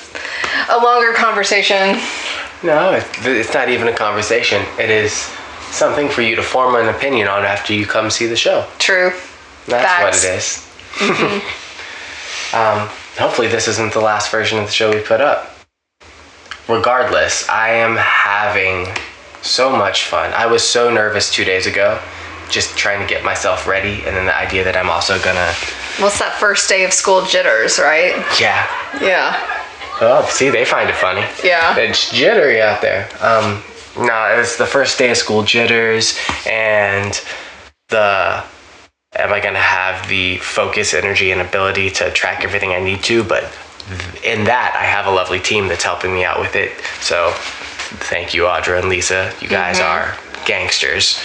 a 0.70 0.78
longer 0.78 1.12
conversation. 1.14 2.00
No, 2.62 2.92
it, 2.92 3.06
it's 3.22 3.52
not 3.52 3.68
even 3.68 3.88
a 3.88 3.96
conversation. 3.96 4.62
It 4.78 4.90
is 4.90 5.12
something 5.70 6.08
for 6.08 6.22
you 6.22 6.36
to 6.36 6.42
form 6.42 6.74
an 6.74 6.88
opinion 6.88 7.28
on 7.28 7.44
after 7.44 7.74
you 7.74 7.86
come 7.86 8.10
see 8.10 8.26
the 8.26 8.36
show. 8.36 8.66
True. 8.78 9.12
That's 9.66 9.84
Facts. 9.84 10.02
what 10.02 10.24
it 10.24 10.36
is. 10.36 11.42
um, 12.54 12.88
hopefully, 13.18 13.48
this 13.48 13.68
isn't 13.68 13.92
the 13.92 14.00
last 14.00 14.30
version 14.30 14.58
of 14.58 14.66
the 14.66 14.72
show 14.72 14.92
we 14.92 15.00
put 15.00 15.20
up. 15.20 15.52
Regardless, 16.68 17.48
I 17.48 17.70
am 17.70 17.96
having 17.96 18.88
so 19.42 19.70
much 19.70 20.04
fun. 20.04 20.32
I 20.32 20.46
was 20.46 20.62
so 20.62 20.92
nervous 20.92 21.32
two 21.32 21.44
days 21.44 21.66
ago, 21.66 22.00
just 22.50 22.76
trying 22.76 23.00
to 23.00 23.06
get 23.06 23.24
myself 23.24 23.66
ready, 23.66 24.04
and 24.04 24.16
then 24.16 24.26
the 24.26 24.36
idea 24.36 24.64
that 24.64 24.76
I'm 24.76 24.90
also 24.90 25.18
gonna, 25.20 25.52
What's 25.98 26.18
that 26.18 26.36
first 26.38 26.68
day 26.68 26.84
of 26.84 26.92
school 26.92 27.24
jitters, 27.24 27.78
right? 27.78 28.14
yeah. 28.40 28.66
Yeah. 29.00 29.62
Oh, 30.00 30.26
see, 30.30 30.50
they 30.50 30.64
find 30.64 30.88
it 30.90 30.94
funny. 30.94 31.24
Yeah. 31.42 31.76
It's 31.78 32.10
jittery 32.10 32.60
out 32.60 32.82
there. 32.82 33.08
Um, 33.20 33.62
no, 33.96 34.36
it's 34.38 34.56
the 34.58 34.66
first 34.66 34.98
day 34.98 35.10
of 35.10 35.16
school 35.16 35.42
jitters 35.42 36.18
and 36.46 37.18
the 37.88 38.44
am 39.14 39.32
I 39.32 39.40
gonna 39.40 39.58
have 39.58 40.06
the 40.10 40.36
focus, 40.38 40.92
energy, 40.92 41.30
and 41.30 41.40
ability 41.40 41.88
to 41.92 42.10
track 42.10 42.44
everything 42.44 42.72
I 42.72 42.80
need 42.80 43.02
to? 43.04 43.24
But 43.24 43.44
in 44.22 44.44
that, 44.44 44.76
I 44.78 44.84
have 44.84 45.06
a 45.06 45.10
lovely 45.10 45.40
team 45.40 45.66
that's 45.68 45.84
helping 45.84 46.12
me 46.12 46.24
out 46.24 46.40
with 46.40 46.56
it. 46.56 46.72
So 47.00 47.32
thank 48.10 48.34
you, 48.34 48.42
Audra 48.42 48.78
and 48.78 48.90
Lisa. 48.90 49.32
You 49.40 49.48
guys 49.48 49.80
are 49.80 50.14
gangsters. 50.44 51.18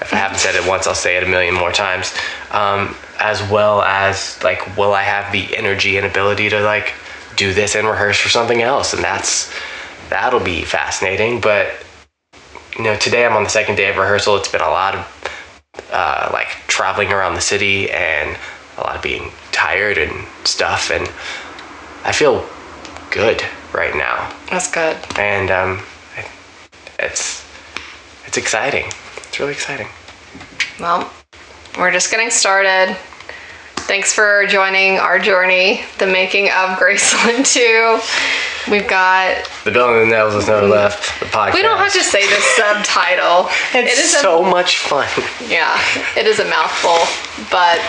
If 0.00 0.12
I 0.12 0.16
haven't 0.16 0.38
said 0.38 0.54
it 0.54 0.66
once, 0.68 0.86
I'll 0.86 0.94
say 0.94 1.16
it 1.16 1.24
a 1.24 1.26
million 1.26 1.54
more 1.54 1.72
times. 1.72 2.14
Um, 2.50 2.94
as 3.18 3.42
well 3.50 3.82
as 3.82 4.40
like, 4.42 4.76
will 4.76 4.94
I 4.94 5.02
have 5.02 5.32
the 5.32 5.56
energy 5.56 5.96
and 5.96 6.06
ability 6.06 6.48
to 6.50 6.60
like 6.60 6.94
do 7.36 7.52
this 7.52 7.74
and 7.74 7.86
rehearse 7.86 8.18
for 8.18 8.28
something 8.28 8.62
else? 8.62 8.92
And 8.94 9.02
that's 9.02 9.52
that'll 10.08 10.40
be 10.40 10.62
fascinating. 10.62 11.40
But 11.40 11.72
you 12.76 12.84
know, 12.84 12.96
today 12.96 13.26
I'm 13.26 13.36
on 13.36 13.44
the 13.44 13.50
second 13.50 13.74
day 13.74 13.90
of 13.90 13.96
rehearsal. 13.96 14.36
It's 14.36 14.50
been 14.50 14.60
a 14.60 14.70
lot 14.70 14.94
of 14.94 15.88
uh, 15.92 16.30
like 16.32 16.48
traveling 16.68 17.12
around 17.12 17.34
the 17.34 17.40
city 17.40 17.90
and 17.90 18.36
a 18.76 18.80
lot 18.82 18.96
of 18.96 19.02
being 19.02 19.32
tired 19.52 19.98
and 19.98 20.26
stuff. 20.44 20.90
And 20.90 21.08
I 22.04 22.12
feel 22.12 22.48
good 23.10 23.42
right 23.72 23.94
now. 23.96 24.32
That's 24.50 24.70
good. 24.70 24.96
And 25.18 25.50
um, 25.50 25.82
it's 26.98 27.44
it's 28.26 28.36
exciting. 28.36 28.90
It's 29.38 29.40
really 29.40 29.52
exciting. 29.52 29.86
Well, 30.80 31.08
we're 31.78 31.92
just 31.92 32.10
getting 32.10 32.28
started. 32.28 32.96
Thanks 33.86 34.12
for 34.12 34.44
joining 34.48 34.98
our 34.98 35.20
journey, 35.20 35.82
the 36.00 36.08
making 36.08 36.46
of 36.46 36.76
Graceland 36.76 37.46
Too. 37.54 38.00
We've 38.68 38.88
got 38.88 39.48
The 39.62 39.70
Bill 39.70 39.94
and 39.96 40.10
the 40.10 40.16
Nails 40.16 40.34
is 40.34 40.48
never 40.48 40.66
left. 40.66 41.20
The 41.20 41.26
podcast. 41.26 41.54
We 41.54 41.62
don't 41.62 41.78
have 41.78 41.92
to 41.92 42.02
say 42.02 42.26
the 42.26 42.40
subtitle. 42.56 43.48
It's 43.72 43.96
it 43.96 44.04
is 44.06 44.10
so 44.10 44.42
much 44.42 44.78
fun. 44.78 45.06
yeah, 45.48 45.80
it 46.16 46.26
is 46.26 46.40
a 46.40 46.44
mouthful, 46.46 46.98
but 47.48 47.80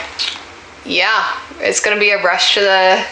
yeah, 0.86 1.36
it's 1.60 1.80
gonna 1.80 2.00
be 2.00 2.12
a 2.12 2.22
rush 2.22 2.54
to 2.54 2.60
the 2.60 3.04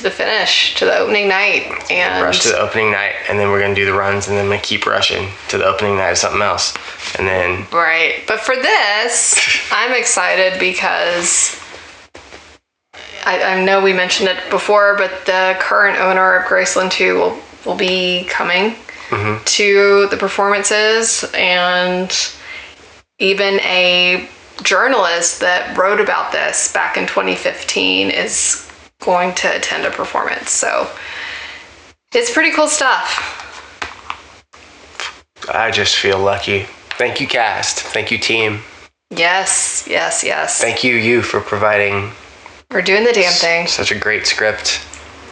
to 0.00 0.08
the 0.08 0.10
finish, 0.10 0.74
to 0.76 0.84
the 0.84 0.96
opening 0.98 1.28
night, 1.28 1.70
and 1.90 2.24
rush 2.24 2.40
to 2.40 2.48
the 2.48 2.58
opening 2.58 2.90
night, 2.90 3.14
and 3.28 3.38
then 3.38 3.50
we're 3.50 3.60
gonna 3.60 3.74
do 3.74 3.84
the 3.84 3.92
runs, 3.92 4.28
and 4.28 4.36
then 4.36 4.48
we 4.48 4.58
keep 4.58 4.86
rushing 4.86 5.28
to 5.48 5.58
the 5.58 5.64
opening 5.64 5.96
night 5.96 6.10
of 6.10 6.18
something 6.18 6.42
else, 6.42 6.74
and 7.18 7.26
then 7.26 7.66
right. 7.72 8.22
But 8.26 8.40
for 8.40 8.56
this, 8.56 9.38
I'm 9.70 9.92
excited 9.92 10.58
because 10.58 11.60
I, 13.24 13.42
I 13.42 13.64
know 13.64 13.82
we 13.82 13.92
mentioned 13.92 14.28
it 14.28 14.38
before, 14.50 14.96
but 14.96 15.26
the 15.26 15.56
current 15.60 15.98
owner 15.98 16.36
of 16.36 16.46
Graceland 16.46 16.90
Too 16.90 17.16
will 17.16 17.38
will 17.66 17.76
be 17.76 18.24
coming 18.24 18.74
mm-hmm. 19.10 19.44
to 19.44 20.06
the 20.08 20.16
performances 20.16 21.24
and 21.34 22.10
even 23.18 23.60
a 23.60 24.28
journalist 24.62 25.40
that 25.40 25.76
wrote 25.76 26.00
about 26.00 26.32
this 26.32 26.72
back 26.72 26.96
in 26.96 27.06
2015 27.06 28.10
is 28.10 28.69
going 29.00 29.34
to 29.36 29.56
attend 29.56 29.84
a 29.84 29.90
performance. 29.90 30.50
So 30.50 30.88
It's 32.14 32.32
pretty 32.32 32.52
cool 32.52 32.68
stuff. 32.68 33.36
I 35.52 35.70
just 35.70 35.96
feel 35.96 36.18
lucky. 36.18 36.66
Thank 36.98 37.20
you, 37.20 37.26
cast. 37.26 37.80
Thank 37.80 38.10
you, 38.10 38.18
team. 38.18 38.60
Yes, 39.10 39.86
yes, 39.88 40.22
yes. 40.22 40.60
Thank 40.60 40.84
you, 40.84 40.94
you, 40.94 41.22
for 41.22 41.40
providing 41.40 42.12
We're 42.70 42.82
doing 42.82 43.04
the 43.04 43.12
damn 43.12 43.32
thing. 43.32 43.66
such 43.66 43.90
a 43.90 43.98
great 43.98 44.26
script. 44.26 44.84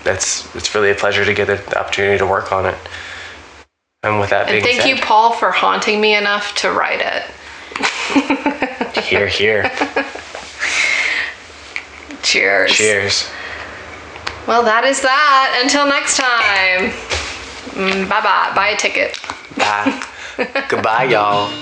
That's 0.02 0.52
it's 0.56 0.74
really 0.74 0.90
a 0.90 0.94
pleasure 0.94 1.24
to 1.24 1.34
get 1.34 1.46
the 1.46 1.78
opportunity 1.78 2.18
to 2.18 2.26
work 2.26 2.52
on 2.52 2.66
it. 2.66 2.76
And 4.02 4.18
with 4.20 4.30
that 4.30 4.46
being 4.46 4.58
And 4.58 4.66
thank 4.66 4.80
said, 4.82 4.88
you, 4.88 4.96
Paul, 4.96 5.32
for 5.32 5.50
haunting 5.50 6.00
me 6.00 6.14
enough 6.16 6.54
to 6.56 6.70
write 6.72 7.00
it. 7.02 7.24
here, 9.04 9.26
here. 9.26 9.64
Cheers. 12.22 12.72
Cheers. 12.72 13.30
Well, 14.48 14.62
that 14.62 14.84
is 14.84 15.02
that. 15.02 15.60
Until 15.62 15.86
next 15.86 16.16
time. 16.16 16.88
Mm, 17.76 18.08
bye 18.08 18.22
bye. 18.22 18.50
Buy 18.54 18.68
a 18.68 18.76
ticket. 18.78 19.20
Bye. 19.58 20.02
Goodbye, 20.70 21.04
y'all. 21.04 21.52